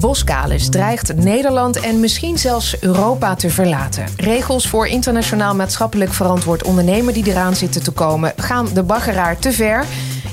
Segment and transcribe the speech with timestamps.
[0.00, 4.04] Boskalis dreigt Nederland en misschien zelfs Europa te verlaten.
[4.16, 9.52] Regels voor internationaal maatschappelijk verantwoord ondernemen die eraan zitten te komen, gaan de baggeraar te
[9.52, 9.84] ver.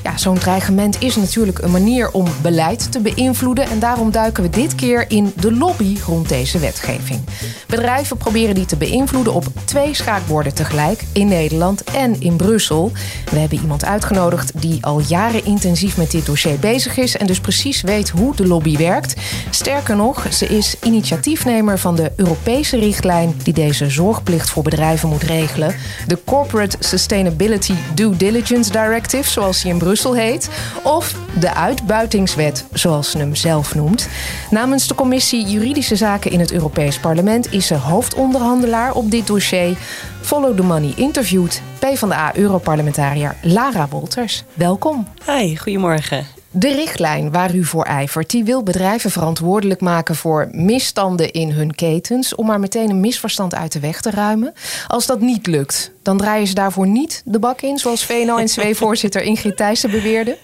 [0.02, 3.64] Ja, zo'n dreigement is natuurlijk een manier om beleid te beïnvloeden.
[3.64, 7.20] En daarom duiken we dit keer in de lobby rond deze wetgeving.
[7.68, 11.02] Bedrijven proberen die te beïnvloeden op twee schaakborden tegelijk.
[11.12, 12.92] In Nederland en in Brussel.
[13.30, 17.16] We hebben iemand uitgenodigd die al jaren intensief met dit dossier bezig is.
[17.16, 19.14] En dus precies weet hoe de lobby werkt.
[19.50, 25.22] Sterker nog, ze is initiatiefnemer van de Europese richtlijn die deze zorgplicht voor bedrijven moet
[25.22, 25.74] regelen.
[26.06, 30.48] De Corporate Sustainability Due Diligence Directive, zoals die in Brussel heet.
[30.82, 34.08] Of de uitbuitingswet, zoals ze hem zelf noemt.
[34.50, 39.78] Namens de commissie Juridische Zaken in het Europees Parlement is ze hoofdonderhandelaar op dit dossier.
[40.20, 44.44] Follow the Money interviewt PvdA-europarlementariër Lara Wolters.
[44.54, 45.06] Welkom.
[45.26, 46.26] Hi, goedemorgen.
[46.50, 51.74] De richtlijn waar u voor ijvert, die wil bedrijven verantwoordelijk maken voor misstanden in hun
[51.74, 54.54] ketens, om maar meteen een misverstand uit de weg te ruimen.
[54.86, 59.56] Als dat niet lukt, dan draaien ze daarvoor niet de bak in, zoals VNO-NCW-voorzitter Ingrid
[59.56, 60.38] Thijssen beweerde?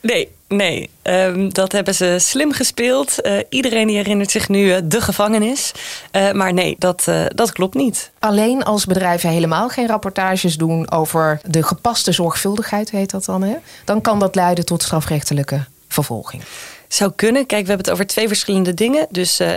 [0.00, 0.90] Nee, nee.
[1.02, 3.26] Um, dat hebben ze slim gespeeld.
[3.26, 5.72] Uh, iedereen die herinnert zich nu uh, de gevangenis.
[6.12, 8.10] Uh, maar nee, dat, dat klopt niet.
[8.18, 13.56] Alleen als bedrijven helemaal geen rapportages doen over de gepaste zorgvuldigheid, heet dat dan, hè?
[13.84, 16.42] dan kan dat leiden tot strafrechtelijke vervolging.
[16.94, 17.46] Zou kunnen.
[17.46, 19.06] Kijk, we hebben het over twee verschillende dingen.
[19.10, 19.52] Dus uh,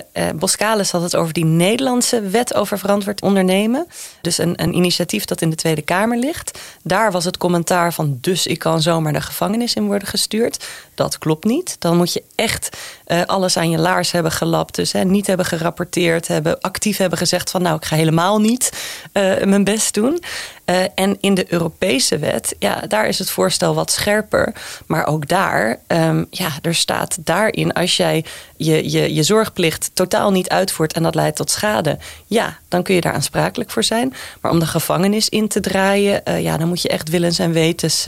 [0.92, 3.88] had het over die Nederlandse wet over verantwoord ondernemen.
[4.22, 6.60] Dus een, een initiatief dat in de Tweede Kamer ligt.
[6.84, 10.66] Daar was het commentaar van dus ik kan zomaar de gevangenis in worden gestuurd.
[10.96, 11.76] Dat klopt niet.
[11.80, 12.78] Dan moet je echt
[13.08, 14.76] uh, alles aan je laars hebben gelapt.
[14.76, 18.72] Dus hè, niet hebben gerapporteerd, hebben actief hebben gezegd van nou ik ga helemaal niet
[19.14, 20.24] uh, mijn best doen.
[20.66, 24.54] Uh, en in de Europese wet, ja, daar is het voorstel wat scherper.
[24.86, 28.26] Maar ook daar, um, ja, er staat daarin als jij
[28.58, 32.96] je, je, je zorgplicht totaal niet uitvoert en dat leidt tot schade, ja, dan kun
[32.96, 34.14] je daar aansprakelijk voor zijn.
[34.42, 38.06] Maar om de gevangenis in te draaien, ja, dan moet je echt willens en wetens,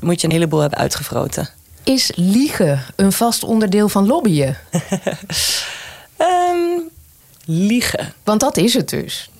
[0.00, 1.61] moet je een heleboel hebben uitgevroten.
[1.84, 4.56] Is liegen een vast onderdeel van lobbyen?
[6.18, 6.90] um,
[7.44, 8.12] liegen.
[8.24, 9.30] Want dat is het dus.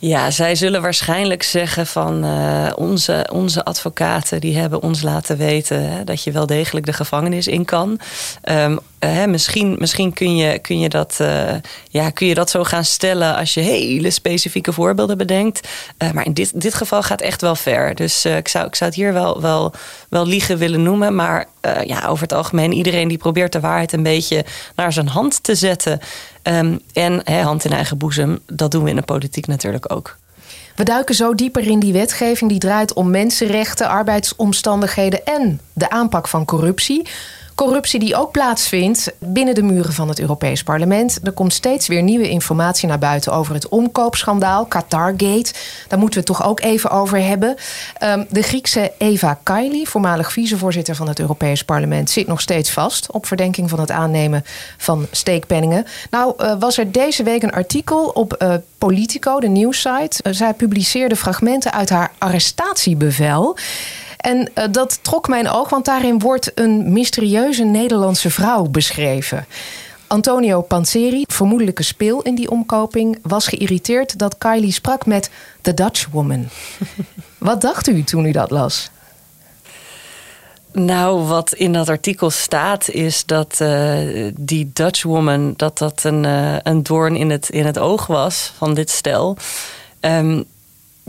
[0.00, 5.90] Ja, zij zullen waarschijnlijk zeggen van uh, onze, onze advocaten die hebben ons laten weten
[5.90, 8.00] hè, dat je wel degelijk de gevangenis in kan.
[8.44, 11.54] Um, uh, misschien misschien kun, je, kun, je dat, uh,
[11.88, 15.68] ja, kun je dat zo gaan stellen als je hele specifieke voorbeelden bedenkt.
[16.14, 17.94] maar in dit, dit geval gaat echt wel ver.
[17.94, 19.72] Dus ik, zou, ik zou het hier wel, wel,
[20.08, 21.14] wel liegen willen noemen.
[21.14, 21.46] Maar
[21.84, 24.44] ja, over het algemeen, iedereen die probeert de waarheid een beetje
[24.74, 26.00] naar zijn hand te zetten.
[26.42, 30.16] Um, en he, hand in eigen boezem, dat doen we in de politiek natuurlijk ook.
[30.76, 36.28] We duiken zo dieper in die wetgeving die draait om mensenrechten, arbeidsomstandigheden en de aanpak
[36.28, 37.08] van corruptie.
[37.58, 41.18] Corruptie die ook plaatsvindt binnen de muren van het Europees Parlement.
[41.22, 45.52] Er komt steeds weer nieuwe informatie naar buiten over het omkoopschandaal, Qatargate.
[45.88, 47.56] Daar moeten we het toch ook even over hebben.
[48.02, 53.12] Um, de Griekse Eva Kaili, voormalig vicevoorzitter van het Europees Parlement, zit nog steeds vast
[53.12, 54.44] op verdenking van het aannemen
[54.76, 55.84] van steekpenningen.
[56.10, 60.22] Nou, uh, was er deze week een artikel op uh, Politico, de nieuwssite.
[60.22, 63.56] Uh, zij publiceerde fragmenten uit haar arrestatiebevel.
[64.28, 69.46] En uh, dat trok mijn oog, want daarin wordt een mysterieuze Nederlandse vrouw beschreven.
[70.06, 75.30] Antonio Panseri, vermoedelijke speel in die omkoping, was geïrriteerd dat Kylie sprak met
[75.60, 76.48] The Dutch Woman.
[77.38, 78.90] Wat dacht u toen u dat las?
[80.72, 86.24] Nou, wat in dat artikel staat, is dat uh, die Dutch woman dat dat een,
[86.24, 89.36] uh, een doorn in het, in het oog was van dit stel.
[90.00, 90.44] Um,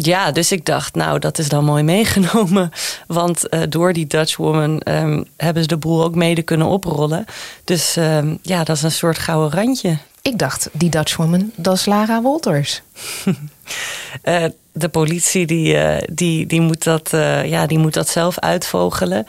[0.06, 2.72] ja, dus ik dacht, nou, dat is dan mooi meegenomen.
[3.08, 7.26] Want uh, door die Dutch woman um, hebben ze de boel ook mede kunnen oprollen.
[7.64, 9.98] Dus um, ja, dat is een soort gouden randje.
[10.22, 12.82] Ik dacht, die Dutch woman, dat is Lara Wolters.
[13.26, 17.10] uh, de politie die, uh, die, die, moet dat,
[17.46, 19.25] ja, die moet dat zelf uitvogelen.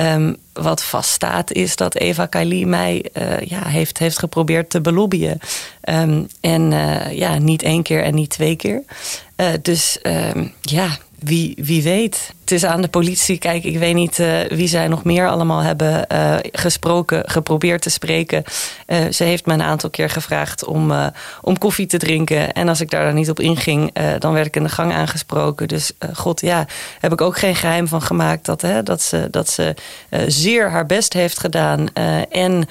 [0.00, 5.38] Um, wat vaststaat is dat Eva Kaili mij uh, ja, heeft, heeft geprobeerd te belobbyen.
[5.84, 8.82] Um, en uh, ja, niet één keer en niet twee keer.
[9.40, 10.88] Uh, dus um, ja,
[11.18, 12.32] wie, wie weet.
[12.40, 13.38] Het is aan de politie.
[13.38, 17.90] Kijk, ik weet niet uh, wie zij nog meer allemaal hebben uh, gesproken, geprobeerd te
[17.90, 18.44] spreken.
[19.10, 20.92] Ze heeft me een aantal keer gevraagd om,
[21.40, 22.52] om koffie te drinken.
[22.52, 25.68] En als ik daar dan niet op inging, dan werd ik in de gang aangesproken.
[25.68, 26.66] Dus god, ja,
[27.00, 29.74] heb ik ook geen geheim van gemaakt dat, hè, dat ze, dat ze
[30.26, 31.88] zeer haar best heeft gedaan.
[32.30, 32.68] en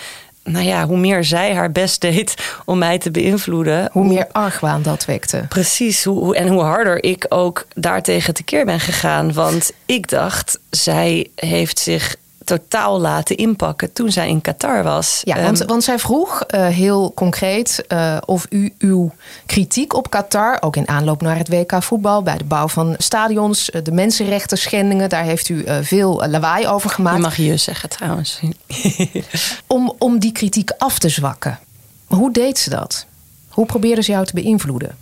[0.52, 2.36] nou ja, hoe meer zij haar best deed
[2.66, 3.90] om mij te beïnvloeden.
[3.92, 5.46] Hoe meer argwaan dat wekte.
[5.50, 6.04] Precies.
[6.04, 9.34] Hoe, en hoe harder ik ook daartegen tekeer ben gegaan.
[9.34, 12.16] Want ik dacht, zij heeft zich
[12.58, 15.22] totaal laten inpakken toen zij in Qatar was.
[15.24, 17.86] Ja, want, want zij vroeg heel concreet
[18.26, 19.12] of u uw
[19.46, 23.70] kritiek op Qatar, ook in aanloop naar het WK voetbal, bij de bouw van stadions,
[23.84, 27.16] de mensenrechten schendingen, daar heeft u veel lawaai over gemaakt.
[27.16, 28.40] Je mag je zeggen trouwens.
[29.68, 31.60] om, om die kritiek af te zwakken.
[32.08, 33.06] Hoe deed ze dat?
[33.50, 34.98] Hoe probeerde ze jou te beïnvloeden?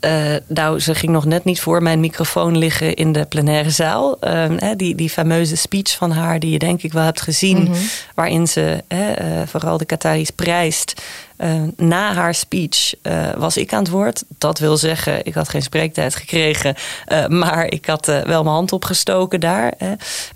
[0.00, 4.16] Uh, nou, ze ging nog net niet voor mijn microfoon liggen in de plenaire zaal.
[4.20, 7.76] Uh, die, die fameuze speech van haar, die je denk ik wel hebt gezien, mhm.
[8.14, 8.98] waarin ze uh,
[9.46, 11.02] vooral de Qataris prijst.
[11.38, 14.24] Uh, na haar speech uh, was ik aan het woord.
[14.38, 16.74] Dat wil zeggen, ik had geen spreektijd gekregen.
[17.08, 19.72] Uh, maar ik had wel mijn hand opgestoken daar.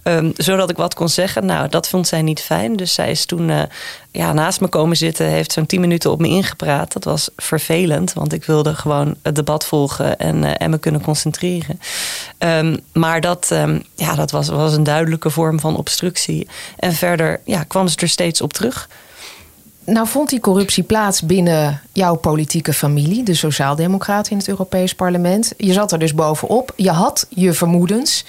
[0.02, 1.46] Um, zodat ik wat kon zeggen.
[1.46, 2.76] Nou, dat vond zij niet fijn.
[2.76, 3.68] Dus zij is toen
[4.10, 5.26] ja, naast me komen zitten.
[5.26, 6.92] Heeft zo'n tien minuten op me ingepraat.
[6.92, 8.12] Dat was vervelend.
[8.12, 11.80] Want ik wilde gewoon het debat volgen en, me kunnen concentreren.
[12.38, 16.48] Um, maar dat, um, ja, dat was, was een duidelijke vorm van obstructie.
[16.76, 18.88] En verder ja, kwam ze er steeds op terug.
[19.84, 25.52] Nou vond die corruptie plaats binnen jouw politieke familie, de Sociaaldemocraten in het Europees Parlement.
[25.56, 26.72] Je zat er dus bovenop.
[26.76, 28.24] Je had je vermoedens.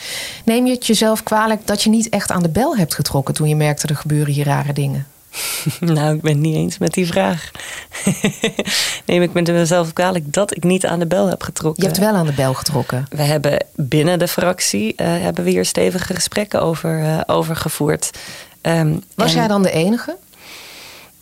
[0.45, 3.48] Neem je het jezelf kwalijk dat je niet echt aan de bel hebt getrokken toen
[3.48, 5.07] je merkte er gebeuren hier rare dingen?
[5.80, 7.51] Nou, ik ben het niet eens met die vraag.
[9.06, 11.83] Neem ik mezelf kwalijk dat ik niet aan de bel heb getrokken.
[11.83, 13.06] Je hebt wel aan de bel getrokken.
[13.09, 18.09] We hebben binnen de fractie uh, hebben we hier stevige gesprekken over, uh, over gevoerd.
[18.62, 20.18] Um, Was jij dan de enige?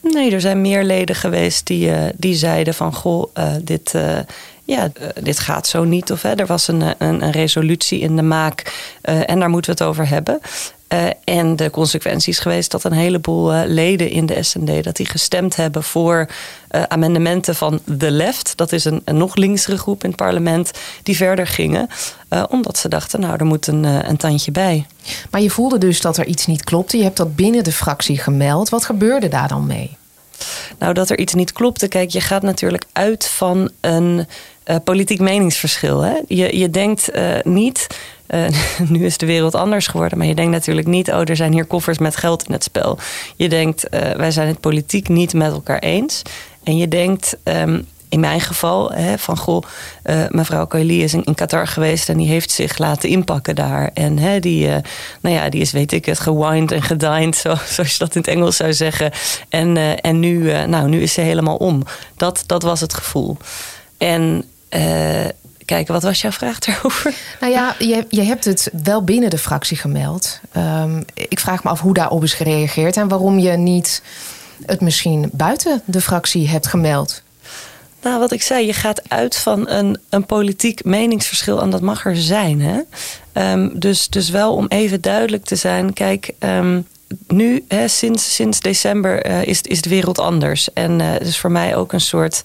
[0.02, 4.20] Nee, er zijn meer leden geweest die, uh, die zeiden van goh, uh, dit, uh,
[4.64, 4.92] ja,
[5.22, 6.12] dit gaat zo niet.
[6.12, 9.84] Of hè, er was een, een, een resolutie in de maak en daar moeten we
[9.84, 10.40] het over hebben.
[10.94, 14.96] Uh, en de consequentie is geweest dat een heleboel uh, leden in de SND dat
[14.96, 16.28] die gestemd hebben voor
[16.72, 18.58] uh, amendementen van de left.
[18.58, 20.72] Dat is een, een, nog linksere groep in het parlement
[21.04, 21.88] die verder gingen.
[22.50, 24.86] omdat ze dachten, nou, er moet een, een tandje bij.
[25.32, 26.98] Maar je voelde dus dat er iets niet klopte.
[26.98, 28.70] Je hebt dat binnen de fractie gemeld.
[28.70, 29.98] Wat gebeurde daar dan mee?
[30.80, 31.88] Nou, dat er iets niet klopte.
[31.88, 34.28] Kijk, je gaat natuurlijk uit van een
[34.84, 36.02] politiek meningsverschil.
[36.02, 36.14] Hè?
[36.28, 37.12] Je, je denkt
[37.44, 37.88] niet
[38.30, 38.46] uh,
[38.90, 40.18] nu is de wereld anders geworden.
[40.18, 42.98] Maar je denkt natuurlijk niet, oh, er zijn hier koffers met geld in het spel.
[43.36, 46.22] Je denkt, wij zijn het politiek niet met elkaar eens.
[46.64, 49.64] En je denkt, um, in mijn geval, hè, van goh,
[50.30, 53.90] mevrouw Kaili is in, Qatar geweest en die heeft zich laten inpakken daar.
[53.94, 54.68] En hè, die,
[55.22, 58.22] nou ja, die is, weet ik het, gewined en gedined, zo, zoals je dat in
[58.22, 59.12] het Engels zou zeggen.
[59.50, 61.84] En, en nu, nou, nu is ze helemaal om.
[62.18, 63.38] Dat, dat was het gevoel.
[63.98, 64.44] En
[65.66, 65.94] kijken.
[65.94, 67.14] Wat was jouw vraag daarover?
[67.40, 70.40] Nou ja, je, je hebt het wel binnen de fractie gemeld.
[70.58, 74.02] Um, ik vraag me af hoe daarop is gereageerd en waarom je niet
[74.66, 77.22] het misschien buiten de fractie hebt gemeld.
[78.02, 82.06] Nou, wat ik zei, je gaat uit van een, een politiek meningsverschil en dat mag
[82.06, 82.62] er zijn.
[82.62, 82.80] Hè?
[83.52, 86.32] Um, dus, dus wel om even duidelijk te zijn, kijk.
[86.40, 86.88] Um,
[87.28, 90.74] nu, hè, sinds, sinds december, uh, is, is de wereld anders.
[90.74, 92.42] En uh, het is voor mij ook een soort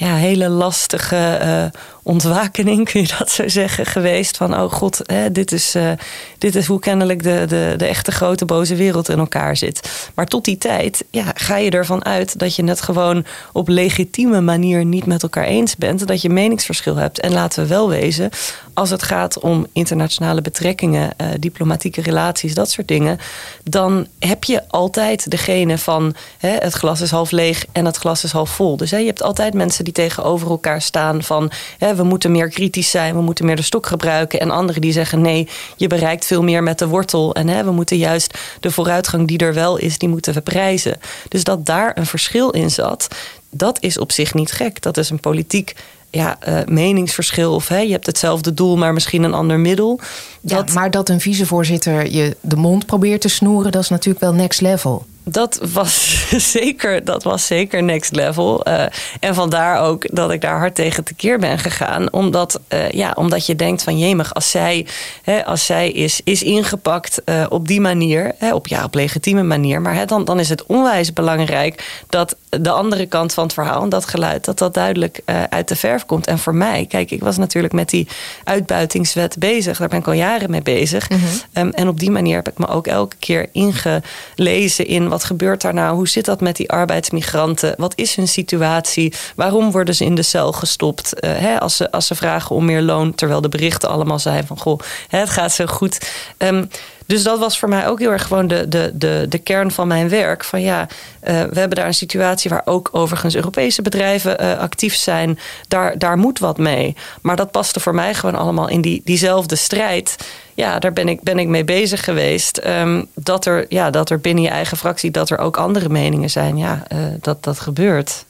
[0.00, 4.36] ja, hele lastige uh, ontwakening, kun je dat zo zeggen, geweest.
[4.36, 5.90] Van, oh god, hè, dit, is, uh,
[6.38, 10.08] dit is hoe kennelijk de, de, de echte grote boze wereld in elkaar zit.
[10.14, 14.40] Maar tot die tijd ja, ga je ervan uit dat je het gewoon op legitieme
[14.40, 16.06] manier niet met elkaar eens bent.
[16.06, 17.20] Dat je meningsverschil hebt.
[17.20, 18.30] En laten we wel wezen,
[18.74, 23.18] als het gaat om internationale betrekkingen, uh, diplomatieke relaties, dat soort dingen.
[23.64, 28.24] Dan heb je altijd degene van hè, het glas is half leeg en het glas
[28.24, 28.76] is half vol.
[28.76, 32.48] Dus hè, je hebt altijd mensen die tegenover elkaar staan van hè, we moeten meer
[32.48, 34.40] kritisch zijn, we moeten meer de stok gebruiken.
[34.40, 37.34] En anderen die zeggen nee, je bereikt veel meer met de wortel.
[37.34, 40.98] En hè, we moeten juist de vooruitgang die er wel is, die moeten we prijzen.
[41.28, 43.08] Dus dat daar een verschil in zat,
[43.50, 44.82] dat is op zich niet gek.
[44.82, 45.74] Dat is een politiek
[46.10, 47.54] ja, uh, meningsverschil.
[47.54, 50.00] Of hè, je hebt hetzelfde doel, maar misschien een ander middel.
[50.40, 50.68] Dat...
[50.68, 54.32] Ja, maar dat een vicevoorzitter je de mond probeert te snoeren, dat is natuurlijk wel
[54.32, 56.24] next level dat was
[56.58, 58.68] zeker, dat was zeker next level.
[58.68, 58.84] Uh,
[59.20, 62.12] en vandaar ook dat ik daar hard tegen tekeer ben gegaan.
[62.12, 64.86] Omdat, uh, ja, omdat je denkt van jemig, als zij,
[65.22, 69.42] hè, als zij is, is ingepakt uh, op die manier, hè, op, ja, op legitieme
[69.42, 73.52] manier, maar hè, dan, dan is het onwijs belangrijk dat de andere kant van het
[73.52, 76.26] verhaal en dat geluid, dat dat duidelijk uit de verf komt.
[76.26, 78.08] En voor mij, kijk, ik was natuurlijk met die
[78.44, 79.78] uitbuitingswet bezig.
[79.78, 81.10] Daar ben ik al jaren mee bezig.
[81.10, 81.62] Mm -hmm.
[81.66, 85.62] um, en op die manier heb ik me ook elke keer ingelezen in wat gebeurt
[85.62, 85.96] daar nou?
[85.96, 87.74] Hoe zit dat met die arbeidsmigranten?
[87.76, 89.14] Wat is hun situatie?
[89.36, 91.12] Waarom worden ze in de cel gestopt?
[91.20, 94.46] Uh, hè, als, ze, als ze vragen om meer loon, terwijl de berichten allemaal zijn
[94.46, 96.10] van goh, het gaat zo goed.
[96.38, 96.68] Um,
[97.06, 99.88] Dus dat was voor mij ook heel erg gewoon de, de, de, de kern van
[99.88, 100.44] mijn werk.
[100.44, 100.88] Van ja,
[101.20, 105.38] we hebben daar een situatie waar ook overigens Europese bedrijven actief zijn.
[105.68, 106.96] Daar, daar moet wat mee.
[107.20, 110.16] Maar dat paste voor mij gewoon allemaal in die, diezelfde strijd
[110.56, 112.56] ja, daar ben ik, ben ik mee bezig geweest.
[112.56, 116.30] Ehm, dat, er, ja, dat er binnen je eigen fractie dat er ook andere meningen
[116.30, 116.56] zijn.
[116.56, 118.24] Ja, uh, dat, dat gebeurt.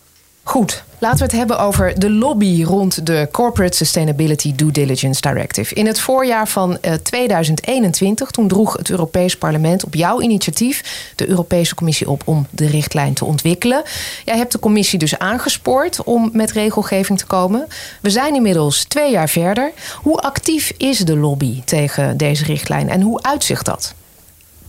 [0.48, 5.74] Goed, laten we het hebben over de lobby rond de Corporate Sustainability Due Diligence Directive.
[5.74, 11.28] In het voorjaar van 2021, eh, toen droeg het Europees Parlement op jouw initiatief de
[11.28, 13.82] Europese Commissie op om de richtlijn te ontwikkelen.
[14.24, 17.66] Jij hebt de commissie dus aangespoord om met regelgeving te komen.
[18.00, 19.72] We zijn inmiddels twee jaar verder.
[20.02, 23.94] Hoe actief is de lobby tegen deze richtlijn en hoe uitzicht dat?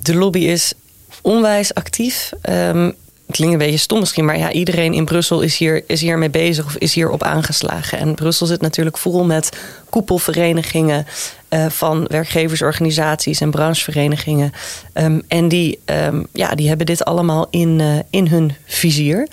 [0.01, 0.73] De lobby is
[1.21, 2.31] onwijs actief.
[2.49, 2.95] Um,
[3.31, 6.29] klinkt een beetje stom misschien, maar ja, iedereen in Brussel is hier, is hier mee
[6.29, 7.97] bezig of is hierop aangeslagen.
[7.97, 9.49] En Brussel zit natuurlijk vol met
[9.89, 11.05] koepelverenigingen
[11.49, 14.51] uh, van werkgeversorganisaties en brancheverenigingen.
[14.93, 19.27] Um, en die, um, ja, die hebben dit allemaal in, uh, in hun vizier.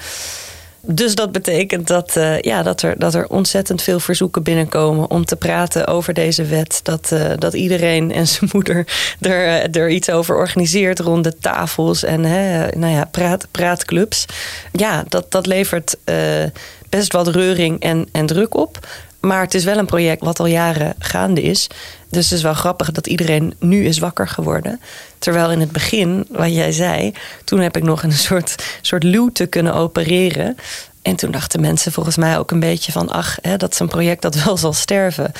[0.86, 5.24] Dus dat betekent dat, uh, ja, dat, er, dat er ontzettend veel verzoeken binnenkomen om
[5.24, 6.80] te praten over deze wet.
[6.82, 8.86] Dat, uh, dat iedereen en zijn moeder
[9.20, 14.24] er, er iets over organiseert rond de tafels en hè, nou ja, praat, praatclubs.
[14.72, 16.16] Ja, dat, dat levert uh,
[16.88, 18.86] best wat reuring en, en druk op.
[19.20, 21.68] Maar het is wel een project wat al jaren gaande is.
[22.14, 24.80] Dus het is wel grappig dat iedereen nu is wakker geworden.
[25.18, 27.12] Terwijl in het begin, wat jij zei,
[27.44, 30.56] toen heb ik nog een soort, soort luwte kunnen opereren.
[31.02, 33.08] En toen dachten mensen volgens mij ook een beetje van...
[33.08, 35.32] ach, hè, dat is een project dat wel zal sterven.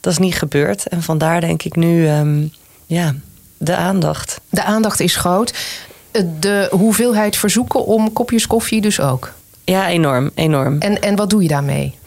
[0.00, 0.88] Dat is niet gebeurd.
[0.88, 2.52] En vandaar denk ik nu, um,
[2.86, 3.14] ja,
[3.56, 4.40] de aandacht.
[4.50, 5.54] De aandacht is groot.
[6.40, 9.32] De hoeveelheid verzoeken om kopjes koffie dus ook?
[9.64, 10.78] Ja, enorm, enorm.
[10.78, 11.98] En, en wat doe je daarmee?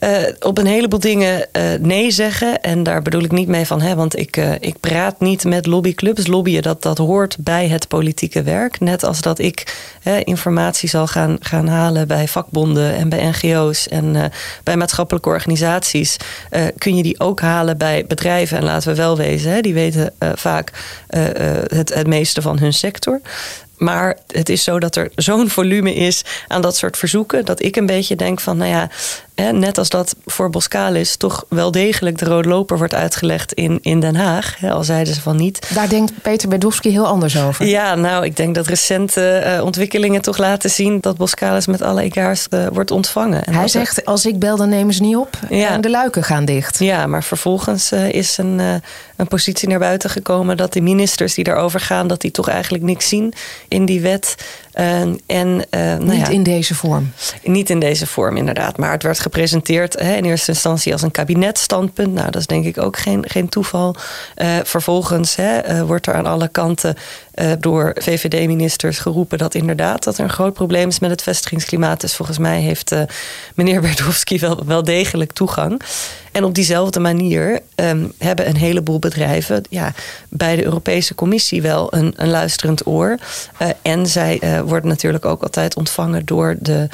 [0.00, 2.60] Uh, op een heleboel dingen uh, nee zeggen.
[2.60, 5.66] En daar bedoel ik niet mee van, hè, want ik, uh, ik praat niet met
[5.66, 6.26] lobbyclubs.
[6.26, 8.80] Lobbyen, dat, dat hoort bij het politieke werk.
[8.80, 9.76] Net als dat ik
[10.24, 16.16] informatie zal gaan, gaan halen bij vakbonden en bij NGO's en bij maatschappelijke organisaties.
[16.78, 18.58] kun je die ook halen bij bedrijven.
[18.58, 20.72] En laten we wel wezen, hè, die weten vaak
[21.66, 23.20] het, het meeste van hun sector.
[23.78, 27.44] Maar het is zo dat er zo'n volume is aan dat soort verzoeken.
[27.44, 28.90] dat ik een beetje denk van, nou ja,
[29.52, 34.00] net als dat voor Boskalis toch wel degelijk de rode loper wordt uitgelegd in, in
[34.00, 34.56] Den Haag.
[34.62, 35.74] al zeiden ze van niet.
[35.74, 37.66] Daar denkt Peter Bedowski heel anders over.
[37.66, 42.02] Ja, nou, ik denk dat recente uh, ontwikkelingen toch laten zien dat Boskalis met alle
[42.02, 43.44] egaars uh, wordt ontvangen.
[43.44, 45.38] En Hij zegt: als ik bel, dan nemen ze niet op.
[45.50, 45.68] Ja.
[45.68, 46.78] En de luiken gaan dicht.
[46.78, 48.58] Ja, maar vervolgens uh, is een,
[49.16, 52.84] een positie naar buiten gekomen dat de ministers die daarover gaan, dat die toch eigenlijk
[52.84, 53.32] niks zien
[53.68, 54.34] in die wet.
[54.78, 55.20] En,
[55.70, 57.12] nou niet ja, in deze vorm.
[57.42, 58.76] Niet in deze vorm, inderdaad.
[58.76, 62.14] Maar het werd gepresenteerd hè, in eerste instantie als een kabinetstandpunt.
[62.14, 63.94] Nou, dat is denk ik ook geen, geen toeval.
[64.36, 66.94] Uh, vervolgens hè, uh, wordt er aan alle kanten
[67.58, 72.00] door VVD-ministers geroepen dat inderdaad dat er een groot probleem is met het vestigingsklimaat.
[72.00, 72.94] Dus volgens mij heeft
[73.54, 75.82] meneer Berdowski wel, wel degelijk toegang.
[76.38, 79.92] En op diezelfde manier um, hebben een heleboel bedrijven ja,
[80.28, 83.18] bij de Europese Commissie wel een, een luisterend oor.
[83.82, 86.88] en zij worden natuurlijk ook altijd ontvangen door de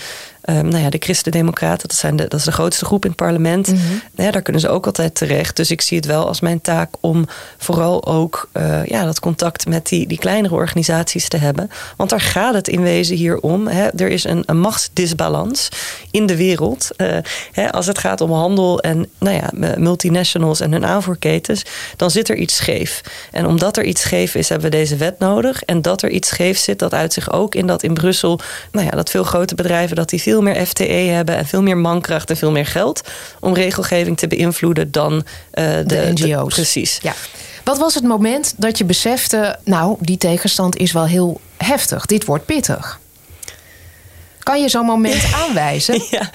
[0.50, 3.18] Um, nou ja, de Christen-Democraten, dat, zijn de, dat is de grootste groep in het
[3.18, 3.72] parlement.
[3.72, 5.56] Mm ja, daar kunnen ze ook altijd terecht.
[5.56, 7.26] Dus ik zie het wel als mijn taak om
[7.58, 11.70] vooral ook uh, ja, dat contact met die, die kleinere organisaties te hebben.
[11.96, 13.66] Want daar gaat het in wezen hier om.
[13.66, 13.88] Hè.
[13.88, 15.68] Er is een, een machtsdisbalans
[16.10, 16.88] in de wereld.
[16.96, 17.16] Uh,
[17.52, 21.62] hè, als het gaat om handel en nou ja, multinationals en hun aanvoerketens,
[21.96, 23.00] dan zit er iets scheef.
[23.30, 25.62] En omdat er iets scheef is, hebben we deze wet nodig.
[25.62, 28.40] En dat er iets scheef zit, dat uit zich ook in dat in Brussel,
[28.72, 31.62] nou ja, dat veel grote bedrijven dat die veel veel meer FTE hebben en veel
[31.62, 33.00] meer mankracht en veel meer geld
[33.40, 35.22] om regelgeving te beïnvloeden dan uh,
[35.54, 36.54] de, de, NGO's.
[36.54, 36.98] precies.
[37.02, 37.14] Ja.
[37.64, 42.06] Wat was het moment dat je besefte, nou, die tegenstand is wel heel heftig.
[42.06, 43.00] Dit wordt pittig.
[44.38, 46.02] Kan je zo'n moment aanwijzen?
[46.10, 46.30] Ja.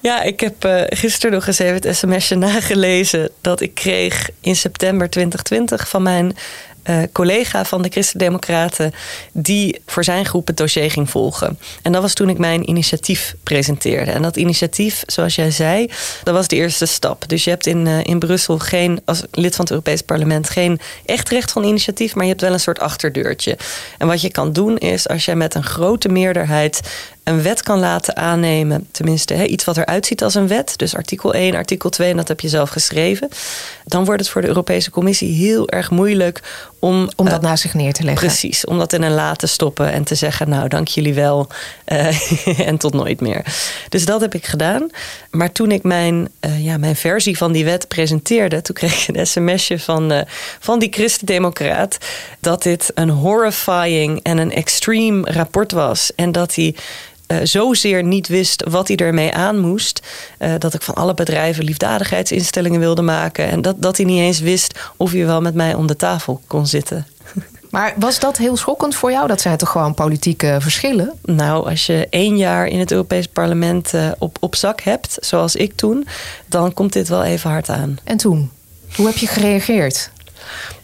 [0.00, 4.56] Ja, ik heb uh, gisteren nog eens even het sms'je nagelezen dat ik kreeg in
[4.56, 6.36] september 2020 van mijn
[6.84, 8.92] uh, collega van de Christen-Democraten
[9.32, 11.58] die voor zijn groep het dossier ging volgen.
[11.82, 14.10] En dat was toen ik mijn initiatief presenteerde.
[14.10, 15.90] En dat initiatief, zoals jij zei,
[16.22, 17.28] dat was de eerste stap.
[17.28, 20.80] Dus je hebt in, uh, in Brussel geen, als lid van het Europees Parlement, geen
[21.04, 23.58] echt recht van initiatief, maar je hebt wel een soort achterdeurtje.
[23.98, 26.80] En wat je kan doen is, als jij met een grote meerderheid
[27.24, 30.94] een wet kan laten aannemen, tenminste hè, iets wat eruit ziet als een wet, dus
[30.94, 33.28] artikel 1, artikel 2, en dat heb je zelf geschreven,
[33.84, 36.40] dan wordt het voor de Europese Commissie heel erg moeilijk
[36.78, 38.26] om, om dat uh, naast zich neer te leggen.
[38.26, 41.48] Precies, om dat in een la te stoppen en te zeggen, nou dank jullie wel
[41.86, 43.44] uh, en tot nooit meer.
[43.88, 44.90] Dus dat heb ik gedaan.
[45.30, 49.16] Maar toen ik mijn, uh, ja, mijn versie van die wet presenteerde, toen kreeg ik
[49.16, 50.24] een sms'je van,
[50.60, 51.98] van die christendemocraat
[52.40, 56.74] dat dit een horrifying en een extreme rapport was en dat hij
[57.28, 60.00] uh, zozeer niet wist wat hij ermee aan moest.
[60.38, 63.48] Uh, dat ik van alle bedrijven liefdadigheidsinstellingen wilde maken.
[63.48, 66.40] En dat, dat hij niet eens wist of hij wel met mij om de tafel
[66.46, 67.06] kon zitten.
[67.74, 69.26] Maar was dat heel schokkend voor jou?
[69.26, 71.12] Dat zijn toch gewoon politieke verschillen?
[71.22, 75.56] Nou, als je één jaar in het Europees Parlement uh, op, op zak hebt, zoals
[75.56, 76.06] ik toen,
[76.46, 77.98] dan komt dit wel even hard aan.
[78.04, 78.50] En toen?
[78.96, 80.10] Hoe heb je gereageerd?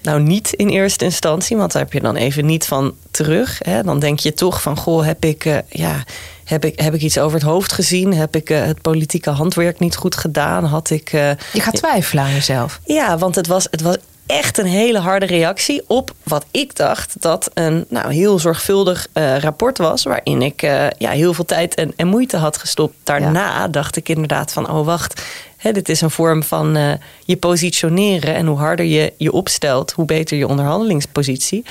[0.03, 3.59] Nou, niet in eerste instantie, want daar heb je dan even niet van terug.
[3.63, 3.83] Hè.
[3.83, 6.05] Dan denk je toch van, goh, heb ik, uh, ja,
[6.45, 8.15] heb ik, heb ik iets over het hoofd gezien?
[8.15, 10.65] Heb ik uh, het politieke handwerk niet goed gedaan?
[10.65, 11.13] Had ik.
[11.13, 12.81] Uh, je gaat twijfelen aan jezelf.
[12.85, 13.97] Ja, want het was, het was
[14.31, 19.39] echt een hele harde reactie op wat ik dacht dat een nou, heel zorgvuldig uh,
[19.39, 20.03] rapport was.
[20.03, 22.95] Waarin ik uh, ja, heel veel tijd en, en, moeite had gestopt.
[23.03, 23.69] Daarna ja.
[23.69, 25.23] dacht ik inderdaad van, oh wacht.
[25.61, 26.93] Hè, dit is een vorm van uh,
[27.25, 28.35] je positioneren.
[28.35, 31.65] En hoe harder je je opstelt, hoe beter je onderhandelingspositie.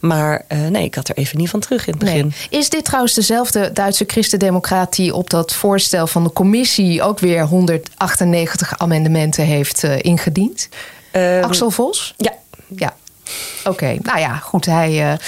[0.00, 2.32] Maar nee, ik had er even niet van terug in het begin.
[2.50, 2.60] Nee.
[2.60, 7.46] Is dit trouwens dezelfde Duitse christendemocraat die op dat voorstel van de commissie ook weer
[7.46, 10.68] 198 amendementen heeft ingediend?
[11.12, 12.14] Um, Axel Vos?
[12.16, 12.32] Ja.
[12.76, 12.94] Ja.
[13.64, 14.66] Oké, nou ja, goed.
[14.66, 15.18] Hij, uh,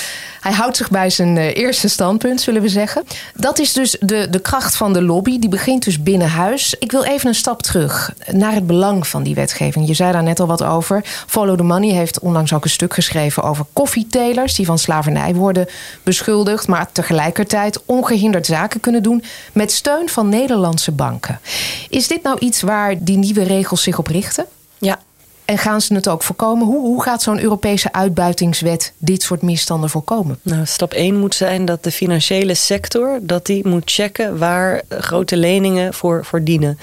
[0.41, 3.05] hij houdt zich bij zijn uh, eerste standpunt, zullen we zeggen.
[3.35, 5.39] Dat is dus de, de kracht van de lobby.
[5.39, 6.75] Die begint dus binnen huis.
[6.79, 9.87] Ik wil even een stap terug naar het belang van die wetgeving.
[9.87, 11.01] Je zei daar net al wat over.
[11.27, 14.55] Follow the Money heeft onlangs ook een stuk geschreven over koffietelers...
[14.55, 15.67] die van slavernij worden
[16.03, 16.67] beschuldigd...
[16.67, 19.25] maar tegelijkertijd ongehinderd zaken kunnen doen...
[19.53, 21.41] met steun van Nederlandse banken.
[21.89, 24.47] Is dit nou iets waar die nieuwe regels zich op richten?
[24.79, 24.99] Ja,
[25.45, 26.67] en gaan ze het ook voorkomen?
[26.67, 30.39] Hoe, hoe gaat zo'n Europese uitbuitingswet dit soort misstanden voorkomen?
[30.43, 35.37] Nou, stap 1 moet zijn dat de financiële sector dat die moet checken waar grote
[35.37, 36.79] leningen voor, voor dienen.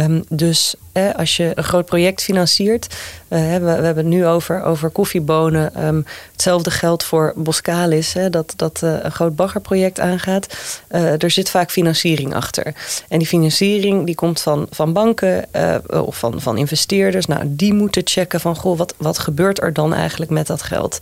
[0.00, 2.94] Um, dus eh, als je een groot project financiert,
[3.28, 5.86] uh, we, we, hebben het nu over, over koffiebonen.
[5.86, 10.56] Um, hetzelfde geldt voor Boskalis, hè, dat, dat uh, een groot baggerproject aangaat.
[10.88, 12.74] er zit vaak financiering achter.
[13.08, 15.44] En die financiering die komt van, van banken
[15.90, 17.26] of van, van investeerders.
[17.26, 20.98] Nou, die moeten checken van, goh, wat, wat gebeurt er dan eigenlijk met dat geld?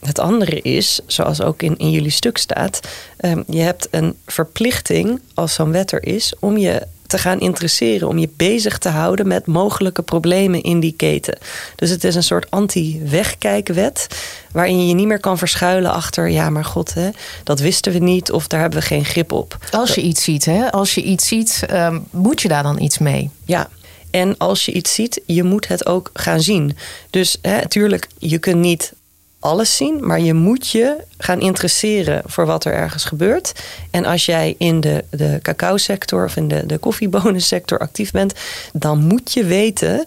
[0.00, 2.80] Het andere is, zoals ook in, in jullie stuk staat,
[3.20, 8.08] um, je hebt een verplichting als zo'n wet er is om je te gaan interesseren,
[8.08, 11.38] om je bezig te houden met mogelijke problemen in die keten.
[11.76, 14.06] Dus het is een soort anti-wegkijkwet,
[14.52, 17.08] waarin je je niet meer kan verschuilen achter, ja, maar god, hè,
[17.44, 19.58] dat wisten we niet of daar hebben we geen grip op.
[19.70, 22.98] Als je iets ziet, hè, als je iets ziet, um, moet je daar dan iets
[22.98, 23.30] mee?
[23.44, 23.68] Ja.
[24.10, 26.76] En als je iets ziet, je moet het ook gaan zien.
[27.10, 28.92] Dus natuurlijk, je kunt niet
[29.40, 33.52] alles zien, maar je moet je gaan interesseren voor wat er ergens gebeurt.
[33.90, 38.34] En als jij in de, de cacao-sector of in de, de koffiebonensector actief bent,
[38.72, 40.06] dan moet je weten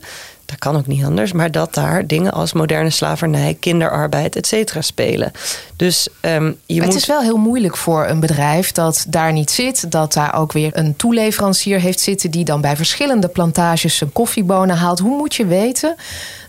[0.53, 4.81] dat kan ook niet anders, maar dat daar dingen als moderne slavernij, kinderarbeid, et cetera
[4.81, 5.31] spelen.
[5.75, 6.95] Dus um, je het moet...
[6.95, 10.77] is wel heel moeilijk voor een bedrijf dat daar niet zit, dat daar ook weer
[10.77, 14.99] een toeleverancier heeft zitten die dan bij verschillende plantages zijn koffiebonen haalt.
[14.99, 15.95] Hoe moet je weten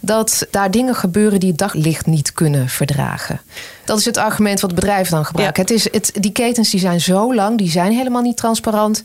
[0.00, 3.40] dat daar dingen gebeuren die het daglicht niet kunnen verdragen?
[3.84, 5.64] Dat is het argument wat bedrijven dan gebruiken.
[5.66, 5.74] Ja.
[5.74, 9.02] Het is, het, die ketens die zijn zo lang, die zijn helemaal niet transparant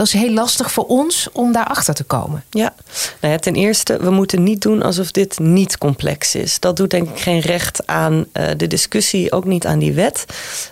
[0.00, 2.44] dat is heel lastig voor ons om daarachter te komen.
[2.50, 2.74] Ja,
[3.20, 6.60] nou ten eerste, we moeten niet doen alsof dit niet complex is.
[6.60, 10.24] Dat doet denk ik geen recht aan uh, de discussie, ook niet aan die wet.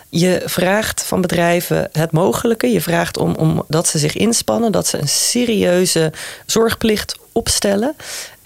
[0.09, 2.67] Je vraagt van bedrijven het mogelijke.
[2.67, 6.13] Je vraagt om, om dat ze zich inspannen, dat ze een serieuze
[6.45, 7.95] zorgplicht opstellen.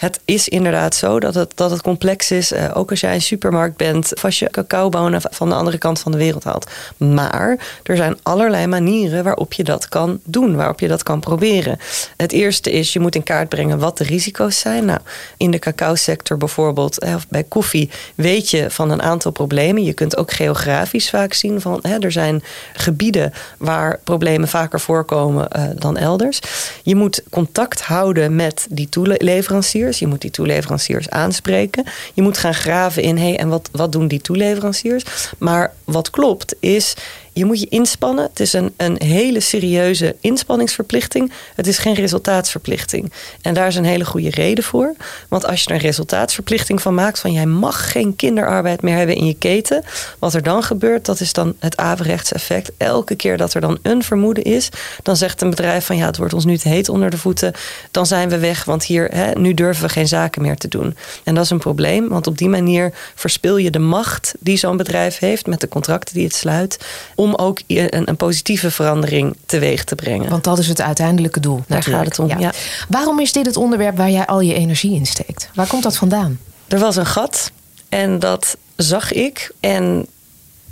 [0.03, 2.51] Het is inderdaad zo dat het, dat het complex is.
[2.51, 5.99] Uh, ook als jij een supermarkt bent, of als je cacaobonen van de andere kant
[5.99, 6.71] van de wereld haalt.
[6.97, 11.79] Maar er zijn allerlei manieren waarop je dat kan doen, waarop je dat kan proberen.
[12.17, 14.85] Het eerste is, je moet in kaart brengen wat de risico's zijn.
[14.85, 14.99] Nou,
[15.37, 19.83] in de cacao-sector bijvoorbeeld, of bij koffie, weet je van een aantal problemen.
[19.83, 25.47] Je kunt ook geografisch vaak zien van hè, er zijn gebieden waar problemen vaker voorkomen
[25.55, 26.39] uh, dan elders.
[26.83, 29.91] Je moet contact houden met die toeleveranciers.
[29.99, 31.83] Je moet die toeleveranciers aanspreken.
[32.13, 35.03] Je moet gaan graven in, hé, hey, en wat, wat doen die toeleveranciers?
[35.37, 36.95] Maar wat klopt is,
[37.33, 38.23] je moet je inspannen.
[38.23, 41.31] Het is een, een hele serieuze inspanningsverplichting.
[41.55, 43.11] Het is geen resultaatsverplichting.
[43.41, 44.95] En daar is een hele goede reden voor.
[45.29, 49.15] Want als je er een resultaatsverplichting van maakt, van jij mag geen kinderarbeid meer hebben
[49.15, 49.83] in je keten.
[50.19, 52.71] Wat er dan gebeurt, dat is dan het averechtseffect.
[52.77, 54.69] Elke keer dat er dan een vermoeden is,
[55.03, 57.53] dan zegt een bedrijf van ja, het wordt ons nu te heet onder de voeten.
[57.91, 60.95] Dan zijn we weg, want hier, hè, nu durven we geen zaken meer te doen.
[61.23, 64.77] En dat is een probleem, want op die manier verspil je de macht die zo'n
[64.77, 66.85] bedrijf heeft met de contracten die het sluit,
[67.23, 70.29] om ook een, een positieve verandering teweeg te brengen.
[70.29, 71.63] Want dat is het uiteindelijke doel.
[71.67, 72.39] Daar gaat het om.
[72.39, 72.51] Ja.
[72.89, 75.49] Waarom is dit het onderwerp waar jij al je energie in steekt?
[75.53, 76.39] Waar komt dat vandaan?
[76.67, 77.51] Er was een gat
[77.89, 79.51] en dat zag ik.
[79.59, 80.07] En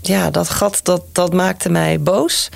[0.02, 2.50] ja, dat gat dat, dat maakte mij boos.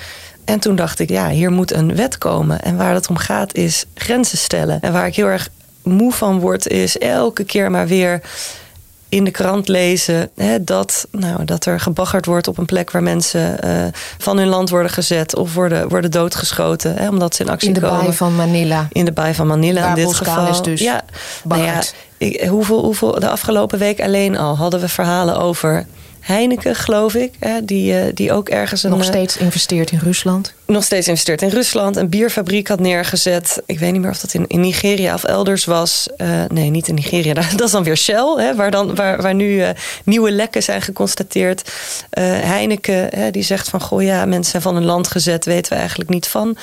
[0.44, 2.62] En toen dacht ik, ja, hier moet een wet komen.
[2.62, 4.80] En waar het om gaat is grenzen stellen.
[4.80, 5.48] En waar ik heel erg
[5.82, 8.20] moe van word, is elke keer maar weer
[9.08, 13.02] in de krant lezen hè, dat, nou, dat er gebaggerd wordt op een plek waar
[13.02, 13.86] mensen uh,
[14.18, 16.94] van hun land worden gezet of worden, worden doodgeschoten.
[16.94, 17.88] Hè, omdat ze in actie komen.
[17.88, 18.88] In de baai van Manila.
[18.92, 20.48] In de baai van Manila waar in dit geval.
[20.48, 21.04] Is dus ja,
[21.44, 21.82] nou ja,
[22.16, 25.86] ik, hoeveel, hoeveel, de afgelopen week alleen al hadden we verhalen over
[26.20, 27.32] Heineken, geloof ik.
[27.38, 28.90] Hè, die, eh, die ook ergens een.
[28.90, 30.54] Nog steeds investeert in Rusland?
[30.66, 31.96] Nog steeds investeert in Rusland.
[31.96, 33.62] Een bierfabriek had neergezet.
[33.66, 36.08] Ik weet niet meer of dat in, in Nigeria of elders was.
[36.16, 37.34] Uh, nee, niet in Nigeria.
[37.56, 39.68] Dat is dan weer Shell, hè, waar, dan, waar, waar nu uh,
[40.04, 41.72] nieuwe lekken zijn geconstateerd.
[42.10, 45.78] Heineken, hè, die zegt van: Goh, ja, mensen zijn van hun land gezet, weten we
[45.78, 46.56] eigenlijk niet van.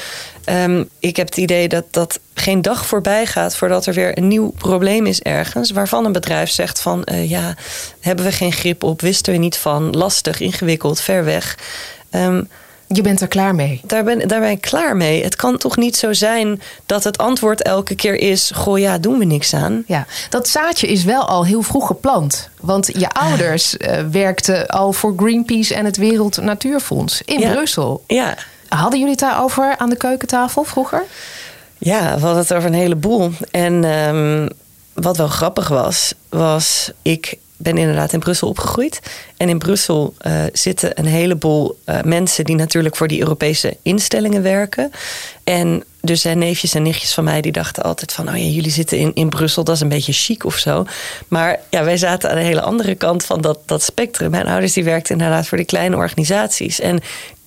[0.45, 4.27] Um, ik heb het idee dat dat geen dag voorbij gaat voordat er weer een
[4.27, 5.71] nieuw probleem is ergens.
[5.71, 7.55] Waarvan een bedrijf zegt van ja,
[7.99, 11.57] hebben we geen grip op, wisten we niet van, lastig, ingewikkeld, ver weg.
[12.11, 12.49] Um,
[12.93, 13.81] je bent er klaar mee.
[13.83, 15.23] Daar ben, daar ben ik klaar mee.
[15.23, 19.17] Het kan toch niet zo zijn dat het antwoord elke keer is: Goh, ja, doen
[19.17, 19.83] we niks aan.
[19.87, 22.49] Ja, dat zaadje is wel al heel vroeg geplant.
[22.61, 27.51] Want je ouders uh, werkten al voor Greenpeace en het Wereld Natuurfonds in ja.
[27.51, 28.03] Brussel.
[28.07, 28.35] Ja.
[28.67, 31.03] Hadden jullie het daarover aan de keukentafel vroeger?
[31.77, 33.31] Ja, we hadden het over een heleboel.
[33.51, 34.49] En um,
[34.93, 38.99] wat wel grappig was, was ik ben inderdaad in Brussel opgegroeid.
[39.37, 44.41] En in Brussel uh, zitten een heleboel uh, mensen die natuurlijk voor die Europese instellingen
[44.41, 44.91] werken.
[45.43, 48.27] En dus zijn neefjes en nichtjes van mij die dachten altijd van...
[48.27, 50.85] oh ja, jullie zitten in, in Brussel, dat is een beetje chic of zo.
[51.27, 54.31] Maar ja, wij zaten aan de hele andere kant van dat, dat spectrum.
[54.31, 56.79] Mijn ouders die werkten inderdaad voor die kleine organisaties.
[56.79, 56.99] En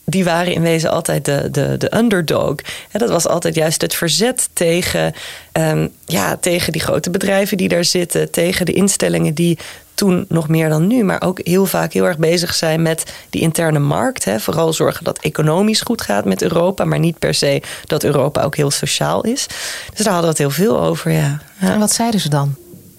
[0.05, 2.55] die waren in wezen altijd de, de, de underdog.
[2.91, 5.15] En dat was altijd juist het verzet tegen,
[5.53, 9.59] um, ja, tegen die grote bedrijven die daar zitten, tegen de instellingen die
[9.97, 13.41] toen nog meer dan nu, maar ook heel vaak heel erg bezig zijn met die
[13.41, 14.25] interne markt.
[14.25, 14.41] Hè.
[14.41, 18.57] Vooral zorgen dat economisch goed gaat met Europa, maar niet per se dat Europa ook
[18.57, 19.47] heel sociaal is.
[19.95, 21.11] Dus daar hadden we het heel veel over.
[21.11, 21.41] Ja.
[21.61, 21.73] ja.
[21.73, 22.55] En wat zeiden ze dan?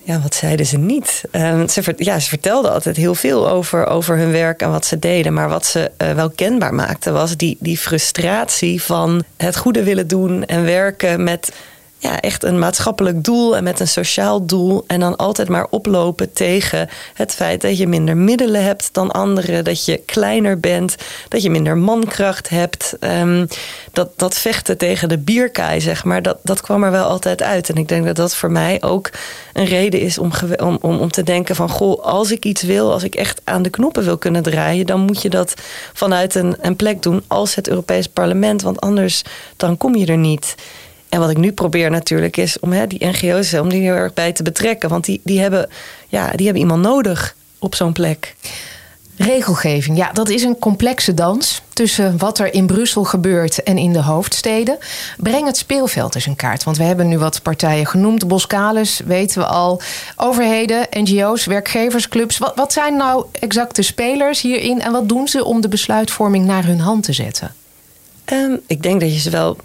[0.07, 1.23] Ja, wat zeiden ze niet?
[1.31, 4.99] Um, ze, ja, ze vertelden altijd heel veel over, over hun werk en wat ze
[4.99, 5.33] deden.
[5.33, 10.07] Maar wat ze uh, wel kenbaar maakten was die, die frustratie van het goede willen
[10.07, 11.51] doen en werken met
[11.99, 14.83] ja, echt een maatschappelijk doel en met een sociaal doel.
[14.87, 19.63] En dan altijd maar oplopen tegen het feit dat je minder middelen hebt dan anderen.
[19.63, 20.95] Dat je kleiner bent,
[21.27, 22.95] dat je minder mankracht hebt.
[22.99, 23.47] Um,
[23.91, 27.69] dat, dat vechten tegen de bierkaai, zeg maar, dat, dat kwam er wel altijd uit.
[27.69, 29.09] En ik denk dat dat voor mij ook
[29.53, 31.69] een reden is om, om, om, om te denken van...
[31.69, 34.85] goh, als ik iets wil, als ik echt aan de knoppen wil kunnen draaien...
[34.85, 35.53] dan moet je dat
[35.93, 38.61] vanuit een, een plek doen als het Europees Parlement.
[38.61, 39.21] Want anders
[39.55, 40.55] dan kom je er niet.
[41.09, 44.13] En wat ik nu probeer natuurlijk is om hè, die NGO's om die heel erg
[44.13, 44.89] bij te betrekken.
[44.89, 45.69] Want die, die, hebben,
[46.07, 48.35] ja, die hebben iemand nodig op zo'n plek.
[49.17, 53.93] Regelgeving, ja, dat is een complexe dans tussen wat er in Brussel gebeurt en in
[53.93, 54.77] de hoofdsteden.
[55.17, 58.27] Breng het speelveld eens in kaart, want we hebben nu wat partijen genoemd.
[58.27, 59.81] Boskalis, weten we al.
[60.15, 62.37] Overheden, NGO's, werkgeversclubs.
[62.37, 66.45] Wat, wat zijn nou exact de spelers hierin en wat doen ze om de besluitvorming
[66.45, 67.55] naar hun hand te zetten?
[68.33, 69.57] Um, ik denk dat je ze wel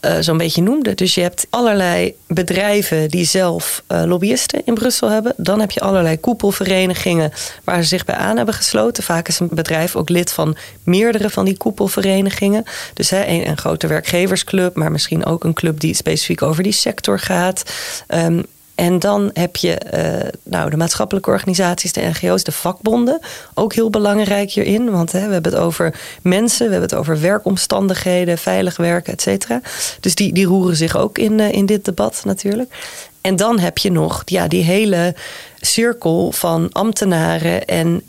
[0.00, 0.94] uh, zo'n beetje noemde.
[0.94, 5.34] Dus je hebt allerlei bedrijven die zelf uh, lobbyisten in Brussel hebben.
[5.36, 7.32] Dan heb je allerlei koepelverenigingen
[7.64, 9.02] waar ze zich bij aan hebben gesloten.
[9.02, 12.64] Vaak is een bedrijf ook lid van meerdere van die koepelverenigingen.
[12.94, 16.72] Dus hè, een, een grote werkgeversclub, maar misschien ook een club die specifiek over die
[16.72, 17.62] sector gaat.
[18.08, 18.44] Um,
[18.80, 23.20] en dan heb je uh, nou, de maatschappelijke organisaties, de NGO's, de vakbonden.
[23.54, 24.90] Ook heel belangrijk hierin.
[24.90, 29.22] Want hè, we hebben het over mensen, we hebben het over werkomstandigheden, veilig werken, et
[29.22, 29.60] cetera.
[30.00, 32.74] Dus die, die roeren zich ook in, uh, in dit debat natuurlijk.
[33.20, 35.14] En dan heb je nog ja, die hele
[35.60, 38.02] cirkel van ambtenaren en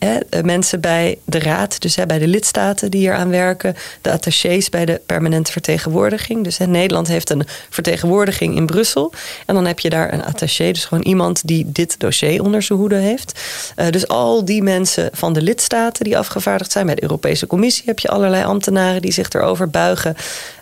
[0.43, 4.85] mensen bij de raad, dus bij de lidstaten die hier aan werken, de attachés bij
[4.85, 6.43] de permanente vertegenwoordiging.
[6.43, 9.13] Dus Nederland heeft een vertegenwoordiging in Brussel
[9.45, 12.79] en dan heb je daar een attaché, dus gewoon iemand die dit dossier onder zijn
[12.79, 13.39] hoede heeft.
[13.75, 17.83] Uh, dus al die mensen van de lidstaten die afgevaardigd zijn bij de Europese Commissie
[17.85, 20.15] heb je allerlei ambtenaren die zich erover buigen.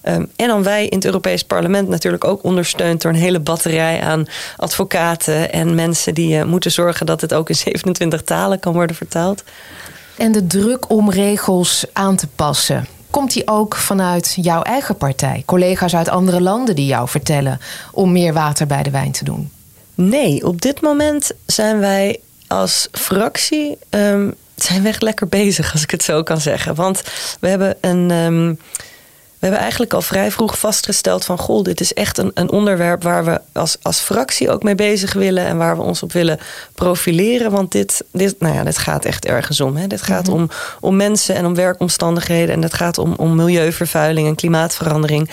[0.04, 4.02] Um, en dan wij in het Europees Parlement natuurlijk ook ondersteund door een hele batterij
[4.02, 4.26] aan
[4.58, 8.96] advocaten en mensen die uh, moeten zorgen dat het ook in 27 talen kan worden
[8.96, 9.44] vertaald.
[10.18, 12.88] En de druk om regels aan te passen.
[13.10, 15.44] Komt die ook vanuit jouw eigen partij?
[15.46, 17.60] Collega's uit andere landen die jou vertellen
[17.92, 19.52] om meer water bij de wijn te doen?
[19.96, 25.84] Nee, op dit moment zijn wij als fractie um, zijn we echt lekker bezig, als
[25.84, 26.76] ik het zo kan zeggen.
[26.76, 27.02] Want
[27.40, 28.12] we hebben een.
[28.12, 28.60] Um,
[29.40, 33.04] we hebben eigenlijk al vrij vroeg vastgesteld van goh, dit is echt een, een onderwerp
[33.04, 36.40] waar we als, als fractie ook mee bezig willen en waar we ons op willen
[36.76, 37.52] profileren.
[37.52, 39.76] Want dit, dit, nou ja, dit gaat echt ergens om.
[39.76, 39.88] Hè.
[39.88, 40.36] Dit gaat mhm.
[40.36, 40.50] om,
[40.80, 45.30] om mensen en om werkomstandigheden en het gaat om, om milieuvervuiling en klimaatverandering.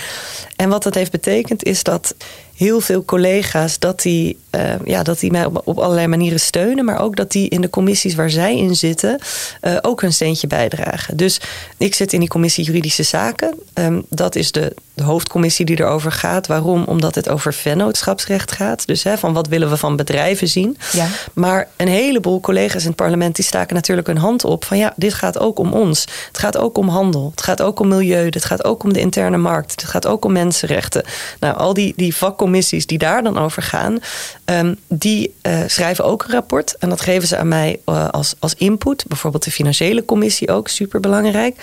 [0.56, 2.14] En wat dat heeft betekend is dat
[2.56, 6.84] heel veel collega's dat die, uh, ja, dat die mij op, op, allerlei manieren steunen.
[6.84, 9.20] Maar ook dat die in de commissies waar zij in zitten
[9.62, 11.16] uh, ook een steentje bijdragen.
[11.16, 11.40] Dus
[11.76, 13.58] ik zit in die commissie juridische zaken.
[13.74, 16.46] Um, dat is de, de, hoofdcommissie die erover gaat.
[16.46, 16.84] Waarom?
[16.84, 18.86] Omdat het over vennootschapsrecht gaat.
[18.86, 20.76] Dus hè, van wat willen we van bedrijven zien.
[20.92, 21.06] Ja.
[21.32, 24.64] Maar een heleboel collega's in het parlement die staken natuurlijk hun hand op.
[24.64, 26.00] Van ja, dit gaat ook om ons.
[26.26, 27.30] Het gaat ook om handel.
[27.30, 28.26] Het gaat ook om milieu.
[28.26, 29.70] Het gaat ook om de interne markt.
[29.70, 31.04] Het gaat ook om mensenrechten.
[31.40, 33.98] Nou, al die, die vakcommissies commissies die daar dan over gaan,
[34.44, 36.76] ehm, die uh, schrijven ook een rapport.
[36.78, 39.04] En dat geven ze aan mij uh, als, als input.
[39.08, 41.56] Bijvoorbeeld de financiële commissie ook, super belangrijk.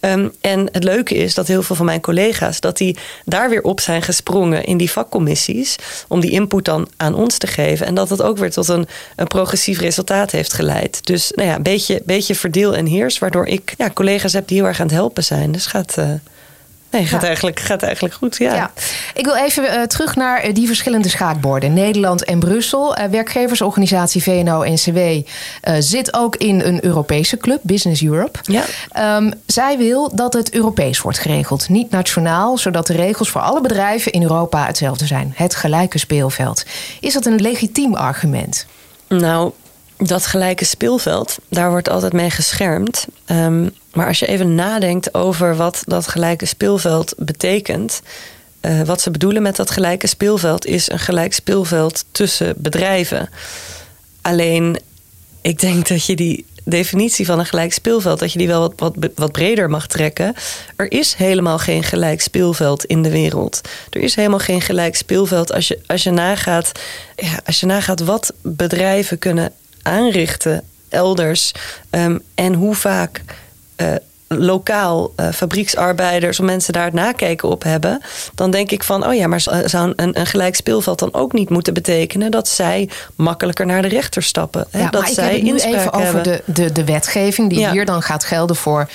[0.00, 3.62] Um, en het leuke is dat heel veel van mijn collega's, dat die daar weer
[3.62, 5.76] op zijn gesprongen in die vakcommissies.
[6.08, 7.86] Om die input dan aan ons te geven.
[7.86, 11.06] En dat dat ook weer tot een, een progressief resultaat heeft geleid.
[11.06, 13.18] Dus nou ja, een beetje, beetje verdeel en heers.
[13.18, 15.52] Waardoor ik ja, collega's heb die heel erg aan het helpen zijn.
[15.52, 15.96] Dus gaat.
[15.98, 16.10] Uh,
[16.96, 18.36] Nee, gaat, eigenlijk, gaat eigenlijk goed.
[18.36, 18.54] Ja.
[18.54, 18.70] ja.
[19.14, 21.72] Ik wil even uh, terug naar uh, die verschillende schaakborden.
[21.72, 22.98] Nederland en Brussel.
[22.98, 24.98] Uh, werkgeversorganisatie VNO-NCW
[25.78, 28.38] zit ook in een Europese club, Business Europe.
[28.42, 29.16] Ja.
[29.16, 33.60] Um, zij wil dat het Europees wordt geregeld, niet nationaal, zodat de regels voor alle
[33.60, 35.32] bedrijven in Europa hetzelfde zijn.
[35.36, 36.64] Het gelijke speelveld.
[37.00, 38.66] Is dat een legitiem argument?
[39.08, 39.52] Nou,
[39.96, 43.06] dat gelijke speelveld, daar wordt altijd mee geschermd.
[43.26, 48.00] Um, maar als je even nadenkt over wat dat gelijke speelveld betekent.
[48.60, 53.28] Uh, wat ze bedoelen met dat gelijke speelveld is een gelijk speelveld tussen bedrijven.
[54.22, 54.78] Alleen,
[55.40, 58.72] ik denk dat je die definitie van een gelijk speelveld, dat je die wel wat,
[58.76, 60.34] wat, wat breder mag trekken.
[60.76, 63.60] Er is helemaal geen gelijk speelveld in de wereld.
[63.90, 66.72] Er is helemaal geen gelijk speelveld als je, als je, nagaat,
[67.16, 69.52] ja, als je nagaat wat bedrijven kunnen
[69.86, 71.52] aanrichten elders
[71.90, 73.22] um, en hoe vaak
[73.76, 73.94] uh,
[74.28, 78.02] lokaal uh, fabrieksarbeiders of mensen daar het nakijken op hebben,
[78.34, 81.50] dan denk ik van, oh ja, maar zou een, een gelijk speelveld dan ook niet
[81.50, 84.66] moeten betekenen dat zij makkelijker naar de rechter stappen?
[84.70, 84.78] Hè?
[84.78, 87.70] Ja, dat maar zij ik heb het nu even over de, de, de wetgeving die
[87.70, 88.88] hier dan gaat gelden voor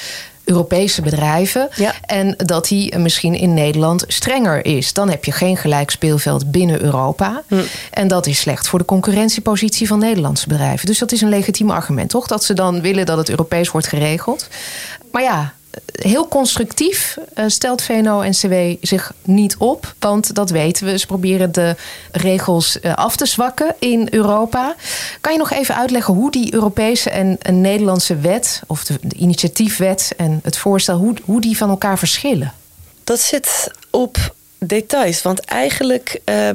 [0.51, 1.69] Europese bedrijven.
[2.05, 4.93] En dat die misschien in Nederland strenger is.
[4.93, 7.43] Dan heb je geen gelijk speelveld binnen Europa.
[7.47, 7.61] Hm.
[7.91, 10.85] En dat is slecht voor de concurrentiepositie van Nederlandse bedrijven.
[10.85, 12.27] Dus dat is een legitiem argument, toch?
[12.27, 14.47] Dat ze dan willen dat het Europees wordt geregeld.
[15.11, 15.53] Maar ja,
[15.91, 19.93] heel constructief uh, stelt VNO-NCW zich niet op.
[19.99, 20.97] Want dat weten we.
[20.97, 21.75] Ze proberen de
[22.11, 24.75] regels uh, af te zwakken in Europa.
[25.21, 28.61] Kan je nog even uitleggen hoe die Europese en een Nederlandse wet...
[28.67, 30.97] of de, de initiatiefwet en het voorstel...
[30.97, 32.53] Hoe, hoe die van elkaar verschillen?
[33.03, 34.33] Dat zit op
[34.65, 35.21] details.
[35.21, 36.49] Want eigenlijk uh,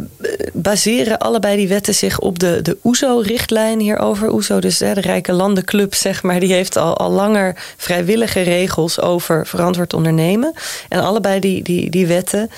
[0.53, 4.33] baseren allebei die wetten zich op de, de OESO-richtlijn hierover.
[4.33, 9.47] OESO, dus de Rijke Landenclub, zeg maar, die heeft al, al langer vrijwillige regels over
[9.47, 10.53] verantwoord ondernemen.
[10.88, 12.51] En allebei die, die, die wetten,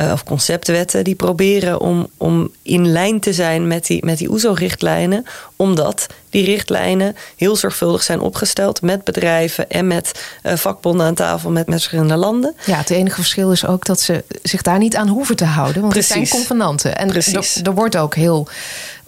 [0.00, 4.30] uh, of conceptwetten, die proberen om, om in lijn te zijn met die, met die
[4.30, 5.24] OESO-richtlijnen.
[5.56, 11.50] Omdat die richtlijnen heel zorgvuldig zijn opgesteld met bedrijven en met uh, vakbonden aan tafel
[11.50, 12.54] met, met verschillende landen.
[12.64, 15.80] Ja, het enige verschil is ook dat ze zich daar niet aan hoeven te houden.
[15.80, 16.14] Want Precies.
[16.14, 16.96] het zijn convenanten.
[16.96, 17.14] En
[17.62, 18.48] er wordt ook heel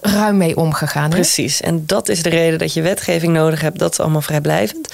[0.01, 1.09] ruim mee omgegaan.
[1.09, 1.61] Precies.
[1.61, 3.79] En dat is de reden dat je wetgeving nodig hebt.
[3.79, 4.93] Dat is allemaal vrijblijvend.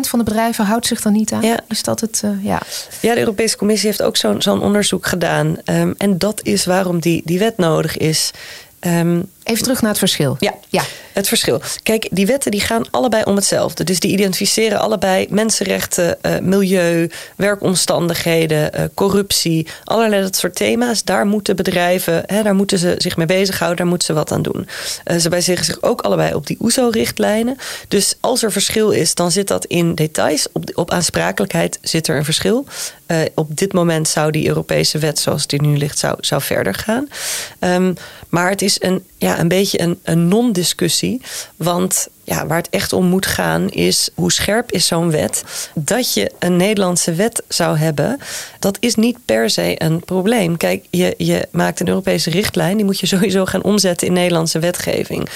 [0.00, 1.42] van de bedrijven houdt zich dan niet aan.
[1.42, 1.58] Ja.
[1.68, 2.22] Is dat het?
[2.24, 2.60] Uh, ja.
[3.00, 5.56] ja, de Europese Commissie heeft ook zo'n zo'n onderzoek gedaan.
[5.64, 8.30] Um, en dat is waarom die, die wet nodig is.
[8.80, 10.36] Um, Even terug naar het verschil.
[10.38, 11.60] Ja, ja, het verschil.
[11.82, 13.84] Kijk, die wetten die gaan allebei om hetzelfde.
[13.84, 21.04] Dus die identificeren allebei mensenrechten, uh, milieu, werkomstandigheden, uh, corruptie, allerlei dat soort thema's.
[21.04, 24.42] Daar moeten bedrijven, hè, daar moeten ze zich mee bezighouden, daar moeten ze wat aan
[24.42, 24.68] doen.
[25.10, 27.56] Uh, ze wijzigen zich ook allebei op die OESO-richtlijnen.
[27.88, 30.46] Dus als er verschil is, dan zit dat in details.
[30.52, 32.66] Op, op aansprakelijkheid zit er een verschil.
[33.34, 37.08] op dit moment zou die Europese wet, zoals die nu ligt, zou, zou verder gaan.
[37.60, 37.94] Um,
[38.28, 41.20] maar het is een, ja, een beetje een, non-discussie.
[41.56, 45.44] Want ja, waar het echt om moet gaan is hoe scherp is zo'n wet.
[45.74, 48.20] Dat je een Nederlandse wet zou hebben,
[48.58, 50.56] dat is niet per se een probleem.
[50.56, 54.58] Kijk, je, je maakt een Europese richtlijn, die moet je sowieso gaan omzetten in Nederlandse
[54.58, 55.28] wetgeving.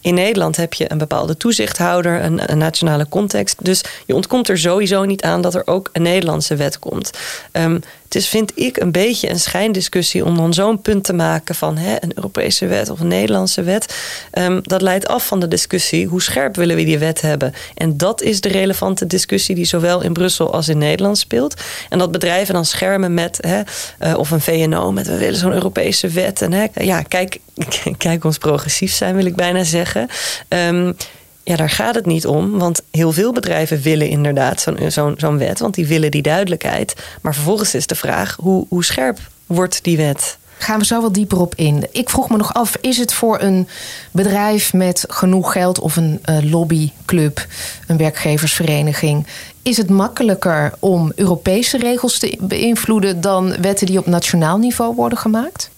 [0.00, 3.64] In Nederland heb je een bepaalde toezichthouder, een, nationale context.
[3.64, 7.10] Dus je ontkomt er sowieso niet aan dat er ook een Nederlandse wet komt.
[7.52, 11.54] Um, het is, vind ik, een beetje een schijndiscussie om dan zo'n punt te maken
[11.54, 13.94] van hè, een Europese wet of een Nederlandse wet.
[14.32, 17.54] Um, dat leidt af van de discussie hoe scherp willen we die wet hebben.
[17.74, 21.54] En dat is de relevante discussie die zowel in Brussel als in Nederland speelt.
[21.88, 23.60] En dat bedrijven dan schermen met, hè,
[24.00, 26.42] uh, of een VNO met we willen zo'n Europese wet.
[26.42, 27.38] En hè, ja, kijk,
[27.96, 30.08] kijk ons progressief zijn, wil ik bijna zeggen.
[30.48, 30.96] Um,
[31.42, 32.58] ja, daar gaat het niet om.
[32.58, 35.58] Want heel veel bedrijven willen inderdaad zo'n zo'n zo'n wet.
[35.58, 36.94] Want die willen die duidelijkheid.
[37.20, 40.38] Maar vervolgens is de vraag: hoe, hoe scherp wordt die wet?
[40.58, 41.86] Gaan we zo wat dieper op in.
[41.92, 43.68] Ik vroeg me nog af: is het voor een
[44.10, 47.46] bedrijf met genoeg geld of een uh, lobbyclub,
[47.86, 49.26] een werkgeversvereniging,
[49.62, 55.18] is het makkelijker om Europese regels te beïnvloeden dan wetten die op nationaal niveau worden
[55.18, 55.70] gemaakt?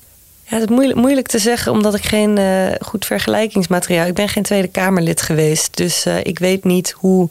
[0.53, 4.07] Ja, het is moeilijk, moeilijk te zeggen, omdat ik geen uh, goed vergelijkingsmateriaal.
[4.07, 7.29] Ik ben geen Tweede Kamerlid geweest, dus uh, ik weet niet hoe.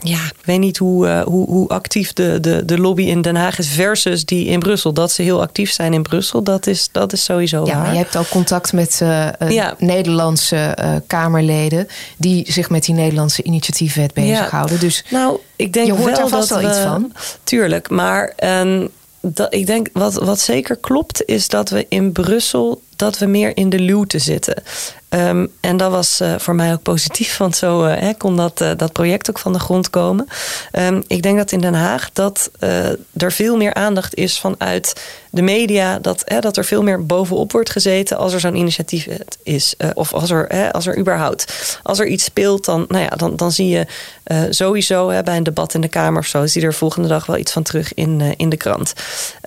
[0.00, 3.36] Ja, ik weet niet hoe, uh, hoe, hoe actief de, de, de lobby in Den
[3.36, 4.92] Haag is versus die in Brussel.
[4.92, 7.64] Dat ze heel actief zijn in Brussel, dat is, dat is sowieso.
[7.66, 7.82] Ja, waar.
[7.82, 9.00] maar je hebt ook contact met
[9.48, 9.74] ja.
[9.78, 14.74] Nederlandse Kamerleden die zich met die Nederlandse initiatiefwet bezighouden.
[14.74, 14.80] Ja.
[14.80, 17.12] Dus nou, ik denk je hoort wel daar vast dat wel we, iets van.
[17.44, 18.34] Tuurlijk, maar.
[18.44, 18.90] Um,
[19.22, 23.56] dat, ik denk wat, wat zeker klopt, is dat we in Brussel dat we meer
[23.56, 24.62] in de luwte zitten.
[25.14, 28.70] Um, en dat was uh, voor mij ook positief, want zo hè, kon dat, uh,
[28.76, 30.28] dat project ook van de grond komen.
[30.78, 32.50] Um, ik denk dat in Den Haag dat
[33.16, 34.92] er veel meer aandacht is vanuit
[35.30, 39.08] de media, dat, dat er veel meer bovenop wordt gezeten als er zo'n initiatief
[39.42, 39.74] is.
[39.94, 43.52] of als er, als er überhaupt, als er iets speelt, dan, nou ja, dan, dan
[43.52, 43.86] zie je
[44.50, 47.52] sowieso bij een debat in de Kamer of zo, zie er volgende dag wel iets
[47.52, 48.92] van terug in, in de krant.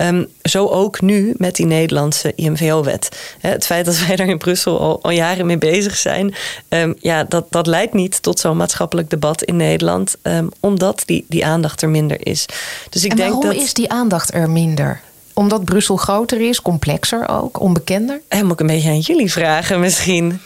[0.01, 4.79] Um, zo ook nu met die Nederlandse IMVO-wet het feit dat wij daar in Brussel
[4.79, 6.35] al, al jaren mee bezig zijn,
[6.69, 11.25] um, ja, dat, dat leidt niet tot zo'n maatschappelijk debat in Nederland, um, omdat die,
[11.29, 12.45] die aandacht er minder is.
[12.89, 15.01] Dus ik en denk waarom dat, is die aandacht er minder?
[15.33, 18.21] Omdat Brussel groter is, complexer ook, onbekender?
[18.27, 20.39] En moet ik een beetje aan jullie vragen misschien.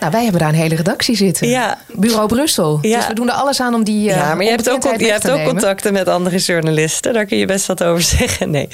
[0.00, 1.48] Nou, wij hebben daar een hele redactie zitten.
[1.48, 1.78] Ja.
[1.92, 2.78] Bureau Brussel.
[2.82, 2.96] Ja.
[2.96, 4.08] Dus we doen er alles aan om die.
[4.08, 7.12] Uh, ja, maar je hebt ook, je hebt ook contacten met andere journalisten.
[7.12, 8.50] Daar kun je best wat over zeggen.
[8.50, 8.68] Nee.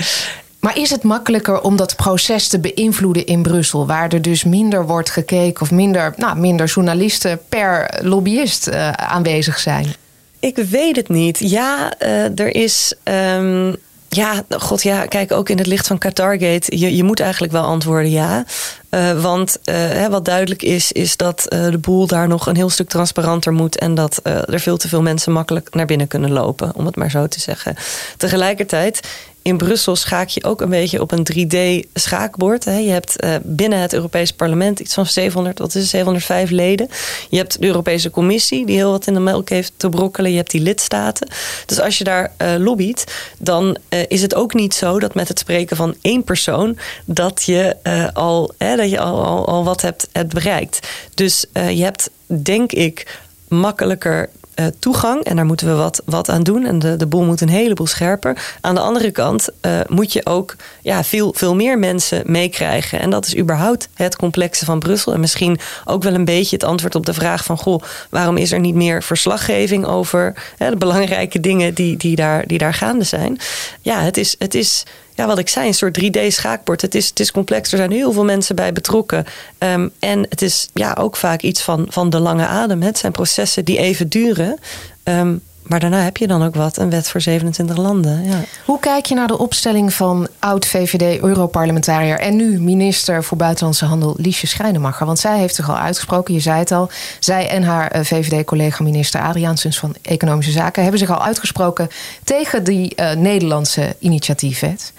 [0.63, 4.87] Maar is het makkelijker om dat proces te beïnvloeden in Brussel, waar er dus minder
[4.87, 9.95] wordt gekeken of minder, nou, minder journalisten per lobbyist uh, aanwezig zijn?
[10.39, 11.39] Ik weet het niet.
[11.39, 12.95] Ja, uh, er is.
[13.05, 13.77] Um,
[14.09, 16.79] ja, god ja, kijk ook in het licht van Qatargate.
[16.79, 18.45] Je, je moet eigenlijk wel antwoorden ja.
[18.91, 22.89] Uh, want uh, wat duidelijk is, is dat de boel daar nog een heel stuk
[22.89, 23.79] transparanter moet.
[23.79, 27.11] En dat er veel te veel mensen makkelijk naar binnen kunnen lopen, om het maar
[27.11, 27.77] zo te zeggen.
[28.17, 29.01] Tegelijkertijd
[29.43, 32.65] in Brussel schaak je ook een beetje op een 3D-schaakbord.
[32.65, 36.89] Je hebt uh, binnen het Europees Parlement iets van 700, wat is het, 705 leden.
[37.31, 40.31] Je hebt de Europese Commissie, die heel wat in de melk heeft te brokkelen.
[40.31, 41.29] Je hebt die lidstaten.
[41.67, 43.05] Dus als je daar uh, lobbyt,
[43.39, 47.43] dan uh, is het ook niet zo dat met het spreken van één persoon dat
[47.43, 47.77] je
[48.13, 50.89] al, dat je al, al, al wat hebt, hebt bereikt.
[51.15, 55.25] Dus je hebt, denk ik, makkelijker uh, toegang.
[55.25, 56.67] En daar moeten we wat, wat aan doen.
[56.67, 58.57] En de, de boel moet een heleboel scherper.
[58.61, 63.01] Aan de andere kant uh, moet je ook ja, veel, veel meer mensen meekrijgen.
[63.01, 65.13] En dat is überhaupt het complexe van Brussel.
[65.13, 67.59] En misschien ook wel een beetje het antwoord op de vraag van...
[67.59, 72.59] goh, waarom is er niet meer verslaggeving over de belangrijke dingen die, die, daar, die
[72.59, 73.39] daar gaande zijn?
[73.81, 74.35] Ja, het is...
[74.39, 74.85] Het is
[75.15, 76.81] ja, wat ik zei, een soort 3D-schaakbord.
[76.81, 79.25] Het is, het is complex, er zijn heel veel mensen bij betrokken.
[79.59, 82.83] Um, en het is ja, ook vaak iets van, van de lange adem.
[82.83, 84.59] Het zijn processen die even duren.
[85.05, 88.25] Um, maar daarna heb je dan ook wat, een wet voor 27 landen.
[88.25, 88.41] Ja.
[88.65, 92.19] Hoe kijk je naar de opstelling van oud-VVD-Europarlementariër...
[92.19, 95.07] en nu minister voor Buitenlandse Handel Liesje Schrijnemacher?
[95.07, 96.91] Want zij heeft zich al uitgesproken, je zei het al.
[97.19, 100.83] Zij en haar eh, VVD-collega minister Adriaansens van Economische Zaken...
[100.83, 101.89] hebben zich al uitgesproken
[102.25, 104.93] tegen die uh, Nederlandse initiatiefwet.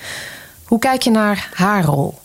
[0.63, 2.21] Hoe kijk je naar haar rol?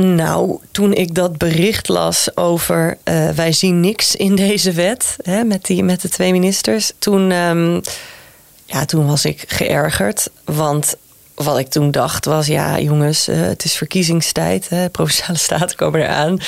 [0.00, 5.44] Nou, toen ik dat bericht las over uh, wij zien niks in deze wet hè,
[5.44, 7.80] met, die, met de twee ministers, toen, um,
[8.64, 10.30] ja, toen was ik geërgerd.
[10.44, 10.96] Want
[11.34, 14.68] wat ik toen dacht was, ja jongens, uh, het is verkiezingstijd.
[14.68, 16.38] Hè, Provinciale Staten komen eraan.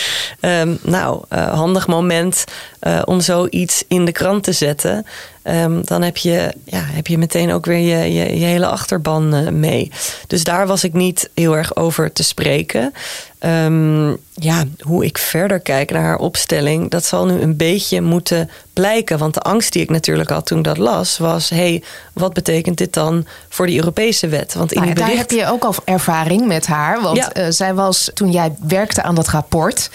[0.41, 2.45] Um, nou, uh, handig moment
[2.81, 5.07] uh, om zoiets in de krant te zetten.
[5.45, 9.59] Um, dan heb je, ja, heb je meteen ook weer je, je, je hele achterban
[9.61, 9.91] mee.
[10.27, 12.93] Dus daar was ik niet heel erg over te spreken.
[13.41, 18.51] Um, ja, hoe ik verder kijk naar haar opstelling, dat zal nu een beetje moeten
[18.73, 19.19] blijken.
[19.19, 22.33] Want de angst die ik natuurlijk had toen ik dat las, was: hé, hey, wat
[22.33, 24.55] betekent dit dan voor die Europese wet?
[24.55, 25.11] Want in nou, bericht...
[25.11, 27.01] Daar heb je ook al ervaring met haar.
[27.01, 27.37] Want ja.
[27.37, 29.91] uh, zij was, toen jij werkte aan dat rapport,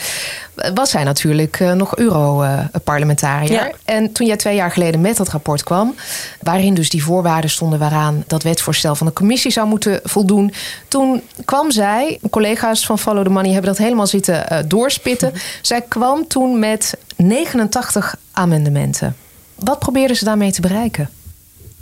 [0.74, 3.52] was zij natuurlijk uh, nog Europarlementariër.
[3.52, 3.72] Ja.
[3.86, 5.96] En toen jij twee jaar geleden met dat rapport kwam,
[6.42, 10.54] waarin dus die voorwaarden stonden waaraan dat wetsvoorstel van de commissie zou moeten voldoen,
[10.88, 15.28] toen kwam zij, collega's van Follow the Money hebben dat helemaal zitten uh, doorspitten.
[15.28, 15.44] Mm -hmm.
[15.62, 19.16] Zij kwam toen met 89 amendementen.
[19.56, 21.10] Wat probeerden ze daarmee te bereiken?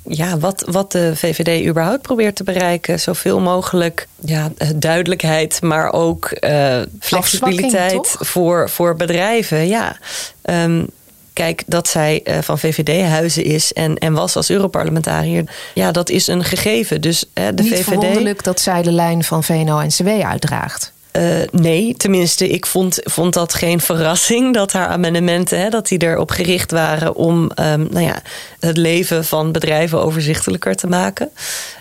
[0.07, 2.99] Ja, wat, wat de VVD überhaupt probeert te bereiken.
[2.99, 9.67] Zoveel mogelijk ja, duidelijkheid, maar ook uh, flexibiliteit voor, voor bedrijven.
[9.67, 9.97] Ja.
[10.43, 10.87] Um,
[11.33, 15.43] kijk, dat zij uh, van VVD-huizen is en, en was als Europarlementariër,
[15.73, 17.01] ja, dat is een gegeven.
[17.01, 17.83] Dus uh, de Niet VVD.
[17.83, 20.93] verwonderlijk dat zij de lijn van VNO-NCW uitdraagt.
[21.17, 26.01] Uh, nee, tenminste, ik vond, vond dat geen verrassing dat haar amendementen hè, dat die
[26.01, 28.21] erop gericht waren om um, nou ja,
[28.59, 31.29] het leven van bedrijven overzichtelijker te maken.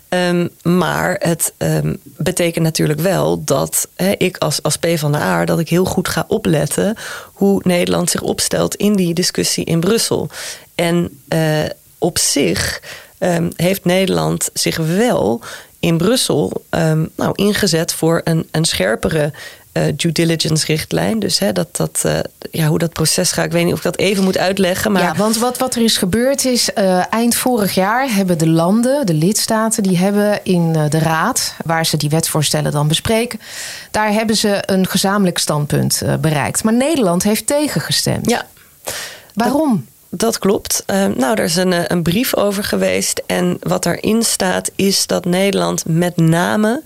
[0.09, 5.45] Um, maar het um, betekent natuurlijk wel dat ik als, als P van de A
[5.45, 10.29] dat ik heel goed ga opletten hoe Nederland zich opstelt in die discussie in Brussel.
[10.75, 11.41] En uh,
[11.99, 12.81] op zich
[13.57, 15.41] heeft Nederland zich wel
[15.81, 19.33] in Brussel um, nou, ingezet voor een, een scherpere
[19.73, 21.19] uh, due diligence richtlijn.
[21.19, 22.19] Dus hè, dat, dat, uh,
[22.51, 24.93] ja, hoe dat proces gaat, ik weet niet of ik dat even moet uitleggen.
[24.93, 25.03] Maar...
[25.03, 29.07] Ja, want wat, wat er is gebeurd is, uh, eind vorig jaar hebben de landen,
[29.07, 33.41] de lidstaten, die hebben in de raad, waar ze die wetsvoorstellen dan bespreken,
[33.91, 36.65] daar hebben ze een gezamenlijk standpunt bereikt.
[36.65, 38.31] Maar Nederland heeft tegengestemd.
[38.31, 38.47] Ja.
[39.35, 39.87] Waarom?
[40.11, 40.85] Dat klopt.
[40.87, 43.23] Uh, nou, er is een, een, brief over geweest.
[43.27, 46.83] En wat erin staat is dat Nederland met name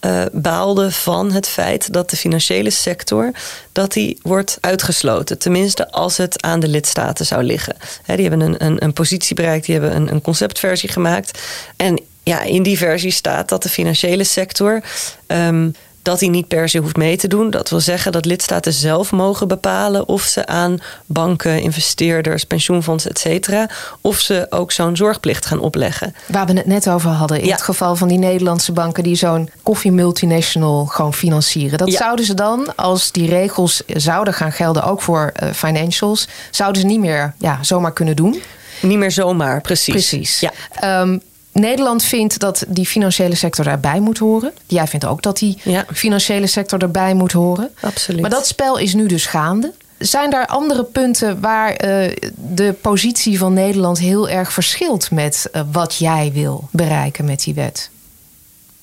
[0.00, 3.30] uh, baalde van het feit dat de financiële sector
[3.72, 5.38] dat die wordt uitgesloten.
[5.38, 7.76] Tenminste, als het aan de lidstaten zou liggen.
[8.02, 11.40] He, die hebben een, een, een, positie bereikt, die hebben een, een conceptversie gemaakt.
[11.76, 14.82] En ja, in die versie staat dat de financiële sector.
[15.26, 15.74] Um,
[16.06, 17.50] dat hij niet per se hoeft mee te doen.
[17.50, 23.18] Dat wil zeggen dat lidstaten zelf mogen bepalen of ze aan banken, investeerders, pensioenfondsen, et
[23.18, 23.68] cetera,
[24.00, 26.14] of ze ook zo'n zorgplicht gaan opleggen.
[26.26, 27.52] Waar we het net over hadden, in ja.
[27.52, 31.78] het geval van die Nederlandse banken die zo'n koffiemultinational gewoon financieren.
[31.78, 31.98] Dat ja.
[31.98, 36.86] zouden ze dan, als die regels zouden gaan gelden ook voor uh, financials, zouden ze
[36.86, 38.42] niet meer ja, zomaar kunnen doen.
[38.82, 39.94] Niet meer zomaar, precies.
[39.94, 40.40] Precies.
[40.40, 41.00] Ja.
[41.00, 41.22] Um,
[41.60, 44.52] Nederland vindt dat die financiële sector daarbij moet horen.
[44.66, 45.84] Jij vindt ook dat die ja.
[45.92, 47.70] financiële sector erbij moet horen.
[47.80, 48.20] Absoluut.
[48.20, 49.72] Maar dat spel is nu dus gaande.
[49.98, 55.62] Zijn er andere punten waar uh, de positie van Nederland heel erg verschilt met uh,
[55.72, 57.90] wat jij wil bereiken met die wet?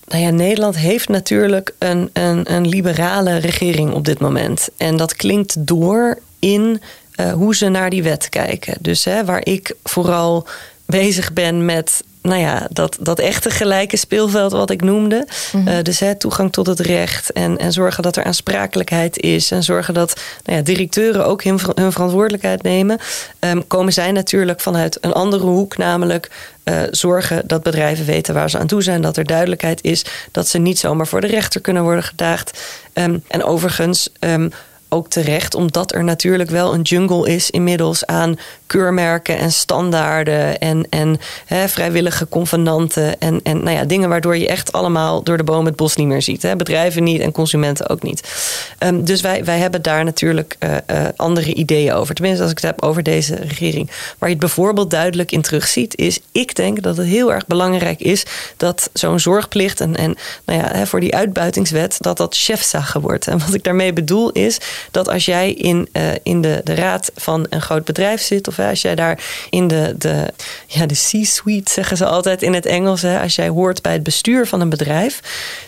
[0.08, 4.70] Nou ja, Nederland heeft natuurlijk een, een, een liberale regering op dit moment.
[4.78, 6.82] En dat klinkt door in
[7.16, 8.78] uh, hoe ze naar die wet kijken.
[8.80, 10.48] Dus hè, waar ik vooral
[10.86, 15.28] bezig ben met nou ja, dat, dat echte gelijke speelveld wat ik noemde.
[15.52, 15.74] Mm-hmm.
[15.74, 19.52] Uh, dus hè, toegang tot het recht en, en zorgen dat er aansprakelijkheid is.
[19.52, 23.00] En zorgen dat nou ja, directeuren ook hun, hun verantwoordelijkheid nemen.
[23.40, 26.32] Um, komen zij natuurlijk vanuit een andere hoek, namelijk
[26.64, 29.02] uh, zorgen dat bedrijven weten waar ze aan toe zijn.
[29.02, 32.64] Dat er duidelijkheid is dat ze niet zomaar voor de rechter kunnen worden gedaagd.
[32.94, 34.10] Um, en overigens.
[34.20, 34.52] Um,
[34.94, 38.36] ook terecht, omdat er natuurlijk wel een jungle is inmiddels aan
[38.74, 44.48] keurmerken en standaarden en, en hè, vrijwillige convenanten en, en nou ja, dingen waardoor je
[44.48, 46.42] echt allemaal door de boom het bos niet meer ziet.
[46.42, 46.56] Hè.
[46.56, 48.30] Bedrijven niet en consumenten ook niet.
[48.80, 52.16] Um, dus wij, wij hebben daar natuurlijk uh, uh, andere ideeën over.
[52.16, 53.88] Tenminste, als ik het heb over deze regering.
[54.18, 58.00] Waar je het bijvoorbeeld duidelijk in terugziet, is ik denk dat het heel erg belangrijk
[58.00, 58.26] is
[58.58, 60.16] dat zo'n zorgplicht en, en
[60.46, 63.28] nou ja, hè, voor die uitbuitingswet, dat dat chefzage wordt.
[63.28, 64.58] En wat ik daarmee bedoel is
[64.92, 68.58] dat als jij in, uh, in de, de raad van een groot bedrijf zit of
[68.70, 70.34] Als jij daar in de, de,
[70.68, 74.04] ja, de C-suite, zeggen ze altijd in het Engels, hè, als jij hoort bij het
[74.04, 75.20] bestuur van een bedrijf,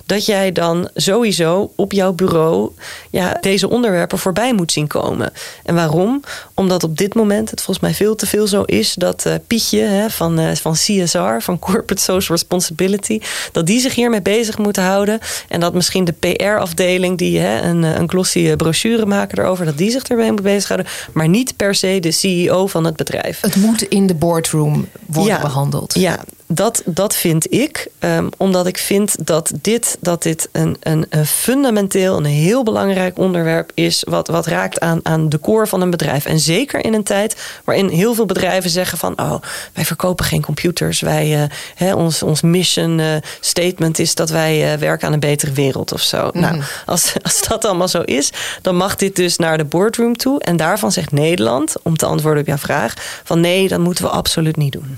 [0.05, 2.71] dat jij dan sowieso op jouw bureau
[3.09, 5.33] ja, deze onderwerpen voorbij moet zien komen.
[5.63, 6.23] En waarom?
[6.53, 9.79] Omdat op dit moment het volgens mij veel te veel zo is dat uh, Pietje
[9.79, 13.19] hè, van, uh, van CSR, van Corporate Social Responsibility,
[13.51, 15.19] dat die zich hiermee bezig moeten houden.
[15.49, 19.77] En dat misschien de PR-afdeling, die hè, een, eh, een glossy brochure maken erover, dat
[19.77, 20.91] die zich ermee moet bezighouden.
[21.13, 23.41] Maar niet per se de CEO van het bedrijf.
[23.41, 25.93] Het moet in de boardroom worden behandeld.
[25.93, 27.87] Ja, dat, dat vind ik.
[27.99, 33.17] Um, omdat ik vind dat dit, dat dit een, een, een, fundamenteel, een heel belangrijk
[33.17, 34.03] onderwerp is.
[34.09, 36.25] Wat, wat raakt aan, aan de core van een bedrijf.
[36.25, 39.35] En zeker in een tijd waarin heel veel bedrijven zeggen van oh,
[39.73, 41.01] wij verkopen geen computers.
[41.01, 41.49] Wij,
[41.81, 45.93] uh, ons, ons mission uh, statement is dat wij uh, werken aan een betere wereld
[45.93, 46.29] of zo.
[46.33, 46.41] Mm.
[46.41, 48.31] Nou, als, als dat allemaal zo is,
[48.61, 50.39] dan mag dit dus naar de boardroom toe.
[50.39, 52.93] En daarvan zegt Nederland, om te antwoorden op jouw vraag,
[53.23, 54.97] van nee, dat moeten we absoluut niet doen.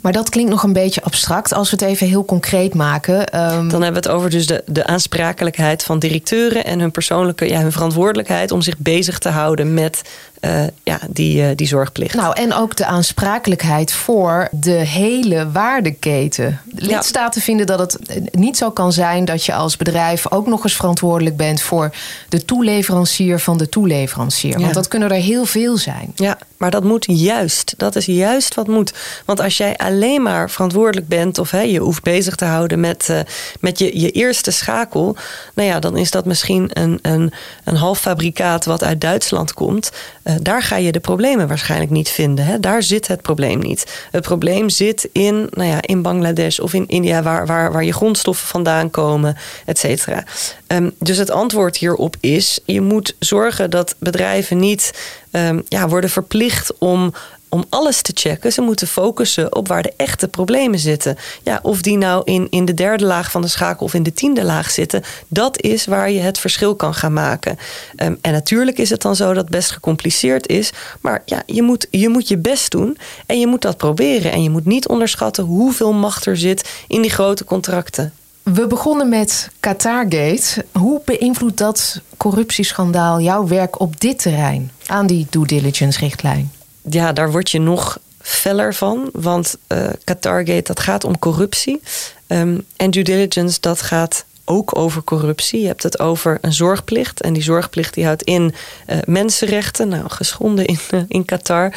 [0.00, 1.52] Maar dat klinkt nog een beetje abstract.
[1.52, 3.18] Als we het even heel concreet maken.
[3.18, 3.68] Um...
[3.68, 7.60] Dan hebben we het over dus de, de aansprakelijkheid van directeuren en hun persoonlijke, ja,
[7.60, 10.02] hun verantwoordelijkheid om zich bezig te houden met
[10.40, 12.14] uh, ja, die, uh, die zorgplicht.
[12.14, 16.60] Nou, en ook de aansprakelijkheid voor de hele waardeketen.
[16.64, 17.98] De lidstaten vinden dat het
[18.34, 21.94] niet zo kan zijn dat je als bedrijf ook nog eens verantwoordelijk bent voor
[22.28, 24.60] de toeleverancier van de toeleverancier.
[24.60, 26.12] Want dat kunnen er heel veel zijn.
[26.14, 27.74] Ja, maar dat moet juist.
[27.76, 28.92] Dat is juist wat moet.
[29.24, 33.08] Want als jij alleen maar verantwoordelijk bent of hè, je hoeft bezig te houden met,
[33.10, 33.20] uh,
[33.60, 35.16] met je, je eerste schakel,
[35.54, 37.32] nou ja, dan is dat misschien een, een,
[37.64, 39.90] een halffabrikaat wat uit Duitsland komt.
[40.24, 42.44] Uh, daar ga je de problemen waarschijnlijk niet vinden.
[42.44, 42.60] Hè?
[42.60, 44.06] Daar zit het probleem niet.
[44.10, 47.92] Het probleem zit in, nou ja, in Bangladesh of in India, waar, waar, waar je
[47.92, 49.36] grondstoffen vandaan komen,
[49.66, 50.24] et cetera.
[50.66, 54.92] Um, dus het antwoord hierop is: je moet zorgen dat bedrijven niet
[55.30, 57.12] um, ja, worden verplicht om
[57.48, 58.52] om alles te checken.
[58.52, 61.16] Ze moeten focussen op waar de echte problemen zitten.
[61.42, 64.12] Ja, of die nou in, in de derde laag van de schakel of in de
[64.12, 67.58] tiende laag zitten, dat is waar je het verschil kan gaan maken.
[68.02, 70.72] Um, en natuurlijk is het dan zo dat het best gecompliceerd is.
[71.00, 74.32] Maar ja, je moet, je moet je best doen en je moet dat proberen.
[74.32, 78.12] En je moet niet onderschatten hoeveel macht er zit in die grote contracten.
[78.54, 80.64] We begonnen met Qatargate.
[80.72, 86.50] Hoe beïnvloedt dat corruptieschandaal jouw werk op dit terrein aan die due diligence richtlijn?
[86.90, 89.10] ja, daar word je nog feller van.
[89.12, 91.80] Want uh, Qatargate, dat gaat om corruptie.
[92.26, 95.60] Um, en due diligence, dat gaat ook over corruptie.
[95.60, 97.20] Je hebt het over een zorgplicht.
[97.20, 98.54] En die zorgplicht die houdt in
[98.86, 101.74] uh, mensenrechten, nou, geschonden in, uh, in Qatar.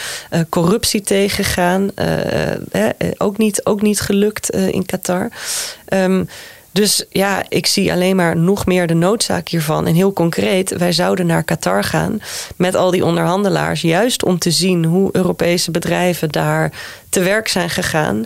[0.49, 1.91] Corruptie tegengaan,
[3.17, 5.29] ook, niet, ook niet gelukt in Qatar.
[5.93, 6.27] Um,
[6.71, 9.87] dus ja, ik zie alleen maar nog meer de noodzaak hiervan.
[9.87, 12.21] En heel concreet, wij zouden naar Qatar gaan
[12.55, 16.71] met al die onderhandelaars, juist om te zien hoe Europese bedrijven daar
[17.09, 18.23] te werk zijn gegaan.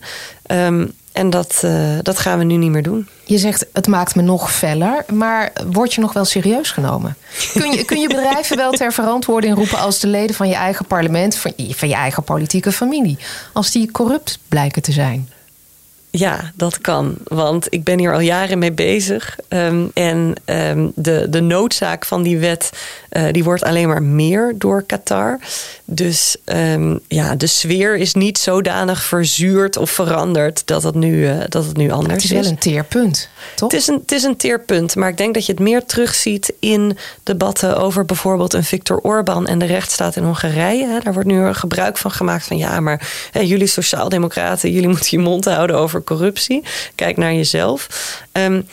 [0.51, 3.07] Um, en dat, uh, dat gaan we nu niet meer doen.
[3.23, 7.17] Je zegt het maakt me nog feller, maar word je nog wel serieus genomen?
[7.53, 10.85] Kun je, kun je bedrijven wel ter verantwoording roepen als de leden van je eigen
[10.85, 13.17] parlement, van, van je eigen politieke familie,
[13.53, 15.29] als die corrupt blijken te zijn?
[16.17, 17.15] Ja, dat kan.
[17.23, 19.37] Want ik ben hier al jaren mee bezig.
[19.49, 22.69] Um, en um, de, de noodzaak van die wet
[23.17, 25.39] uh, die wordt alleen maar meer door Qatar.
[25.85, 31.37] Dus um, ja, de sfeer is niet zodanig verzuurd of veranderd dat het nu, uh,
[31.49, 32.29] dat het nu anders is.
[32.29, 33.71] het is wel een teerpunt, toch?
[33.71, 34.95] Het is, een, het is een teerpunt.
[34.95, 39.47] Maar ik denk dat je het meer terugziet in debatten over bijvoorbeeld een Viktor Orban
[39.47, 40.99] en de rechtsstaat in Hongarije.
[41.03, 45.19] Daar wordt nu gebruik van gemaakt van ja, maar hè, jullie sociaaldemocraten, jullie moeten je
[45.19, 46.63] mond houden over corruptie.
[46.95, 47.87] Kijk naar jezelf.
[48.31, 48.67] Um,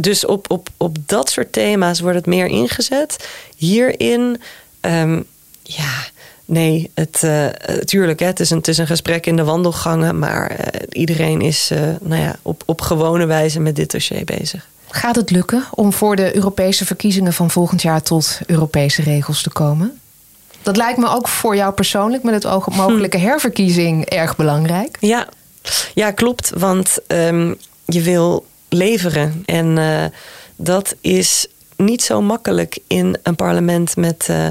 [0.00, 3.28] dus op, op, op dat soort thema's wordt het meer ingezet.
[3.56, 4.40] Hierin,
[4.80, 5.24] um,
[5.62, 5.92] ja,
[6.44, 7.46] nee, het, uh,
[7.84, 10.18] tuurlijk, hè, het, is een, het is een gesprek in de wandelgangen.
[10.18, 10.58] Maar uh,
[10.90, 14.68] iedereen is uh, nou ja, op, op gewone wijze met dit dossier bezig.
[14.90, 19.50] Gaat het lukken om voor de Europese verkiezingen van volgend jaar tot Europese regels te
[19.50, 20.00] komen?
[20.62, 24.96] Dat lijkt me ook voor jou persoonlijk met het oog op mogelijke herverkiezing erg belangrijk.
[25.00, 25.28] Ja,
[25.94, 26.50] ja, klopt.
[26.56, 29.42] Want um, je wil leveren.
[29.46, 30.04] En uh,
[30.56, 31.46] dat is
[31.76, 34.26] niet zo makkelijk in een parlement met.
[34.30, 34.46] Uh,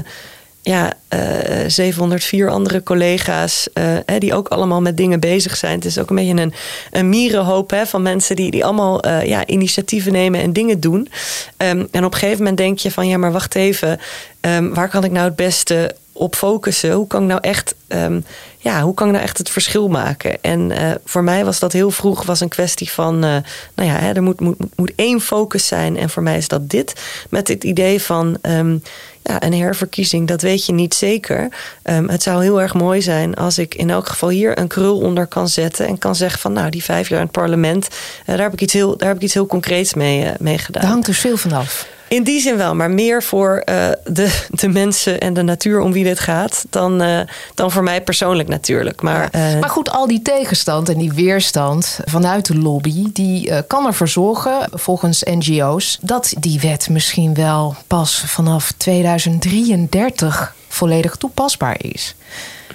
[0.62, 5.74] ja, uh, eh, 704 andere collega's uh, die ook allemaal met dingen bezig zijn.
[5.74, 6.52] Het is ook een beetje een,
[6.90, 11.08] een mierenhoop hè, van mensen die, die allemaal ja, initiatieven nemen en dingen doen.
[11.56, 14.00] Um, en op een gegeven moment denk je van ja, maar wacht even,
[14.40, 16.92] um, waar kan ik nou het beste op focussen.
[16.92, 18.20] Hoe kan ik nou echt, ehm,
[18.58, 20.42] ja, hoe kan ik nou echt het verschil maken?
[20.42, 23.36] En uh, voor mij was dat heel vroeg was een kwestie van, uh,
[23.74, 25.96] nou ja, hè, er moet, moet, moet één focus zijn.
[25.96, 26.92] En voor mij is dat dit.
[27.30, 28.82] Met het idee van, um,
[29.22, 31.48] ja, een herverkiezing, dat weet je niet zeker.
[31.84, 34.98] Um, het zou heel erg mooi zijn als ik in elk geval hier een krul
[34.98, 35.86] onder kan zetten.
[35.86, 38.60] En kan zeggen van, nou, die vijf jaar in het parlement, uh, daar, heb ik
[38.60, 40.82] iets heel, daar heb ik iets heel concreets mee, mee gedaan.
[40.82, 41.96] Daar hangt dus veel vanaf.
[42.08, 45.92] In die zin wel, maar meer voor uh, de, de mensen en de natuur om
[45.92, 47.20] wie dit gaat dan, uh,
[47.54, 49.02] dan voor mij persoonlijk natuurlijk.
[49.02, 49.54] Maar, ja.
[49.54, 54.08] uh, maar goed, al die tegenstand en die weerstand vanuit de lobby, die kan ervoor
[54.08, 62.14] zorgen, volgens NGO's, dat die wet misschien wel pas vanaf 2033 volledig toepasbaar is.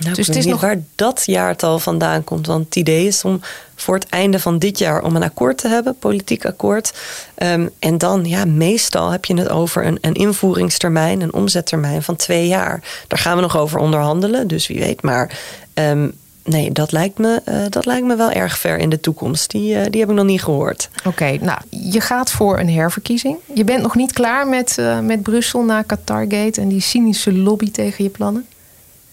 [0.04, 2.48] Nou, dus het is nog waar dat jaartal vandaan komt.
[2.48, 3.42] Want het idee is om
[3.76, 6.94] voor het einde van dit jaar om een akkoord te hebben, politiek akkoord.
[7.38, 12.16] Um, en dan, ja, meestal heb je het over een, een invoeringstermijn, een omzettermijn van
[12.16, 12.82] twee jaar.
[13.08, 15.02] Daar gaan we nog over onderhandelen, dus wie weet.
[15.02, 15.40] Maar
[15.74, 19.52] um, nee, dat lijkt, me, uh, dat lijkt me wel erg ver in de toekomst.
[19.52, 20.90] Die, uh, die heb ik nog niet gehoord.
[20.98, 23.38] Oké, okay, nou, je gaat voor een herverkiezing.
[23.54, 27.72] Je bent nog niet klaar met, uh, met Brussel na Qatargate en die cynische lobby
[27.72, 28.48] tegen je plannen?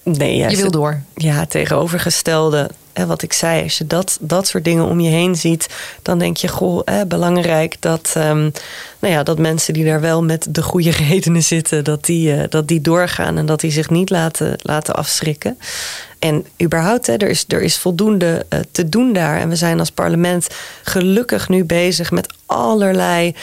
[0.03, 1.03] Nee, ja, je wil door.
[1.14, 2.70] Ja, tegenovergestelde.
[2.92, 5.68] En wat ik zei, als je dat, dat soort dingen om je heen ziet,
[6.03, 8.53] dan denk je, goh, eh, belangrijk dat, um,
[8.98, 12.42] nou ja, dat mensen die daar wel met de goede redenen zitten, dat die, uh,
[12.48, 15.59] dat die doorgaan en dat die zich niet laten, laten afschrikken.
[16.18, 19.40] En überhaupt, hè, er, is, er is voldoende uh, te doen daar.
[19.40, 20.46] En we zijn als parlement
[20.82, 23.34] gelukkig nu bezig met allerlei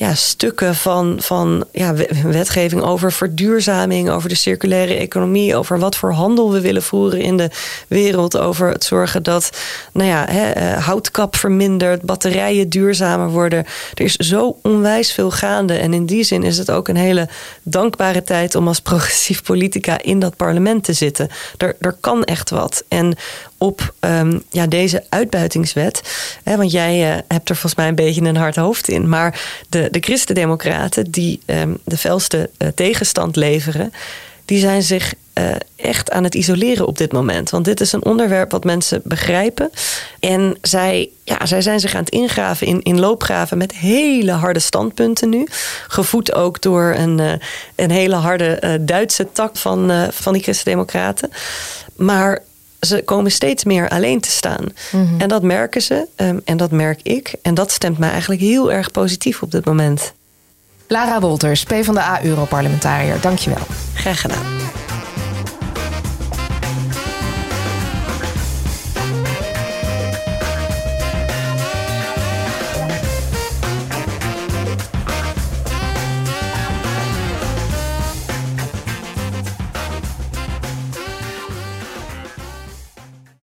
[0.00, 6.12] ja, stukken van, van ja, wetgeving over verduurzaming, over de circulaire economie, over wat voor
[6.12, 7.50] handel we willen voeren in de
[7.88, 9.50] wereld, over het zorgen dat
[9.92, 13.64] nou ja, hè, houtkap vermindert, batterijen duurzamer worden.
[13.94, 15.74] Er is zo onwijs veel gaande.
[15.74, 17.28] En in die zin is het ook een hele
[17.62, 21.28] dankbare tijd om als progressief politica in dat parlement te zitten.
[21.56, 22.84] Er, er kan echt wat.
[22.88, 23.16] En
[23.60, 26.02] op um, ja, deze uitbuitingswet.
[26.42, 29.08] Hè, want jij uh, hebt er volgens mij een beetje een hard hoofd in.
[29.08, 33.92] Maar de, de christendemocraten die um, de felste uh, tegenstand leveren...
[34.44, 37.50] die zijn zich uh, echt aan het isoleren op dit moment.
[37.50, 39.70] Want dit is een onderwerp wat mensen begrijpen.
[40.20, 44.60] En zij, ja, zij zijn zich aan het ingraven in, in loopgraven met hele harde
[44.60, 45.46] standpunten nu.
[45.88, 47.40] Gevoed ook door een,
[47.74, 51.30] een hele harde Duitse tak van, van die christendemocraten.
[51.96, 52.42] Maar
[52.80, 54.64] ze komen steeds meer alleen te staan.
[54.92, 55.20] Mm -hmm.
[55.20, 57.34] En dat merken ze um, en dat merk ik.
[57.42, 60.12] En dat stemt mij eigenlijk heel erg positief op dit moment.
[60.86, 63.66] Lara Wolters, PvdA-Europarlementariër, dankjewel.
[63.94, 64.44] Graag gedaan.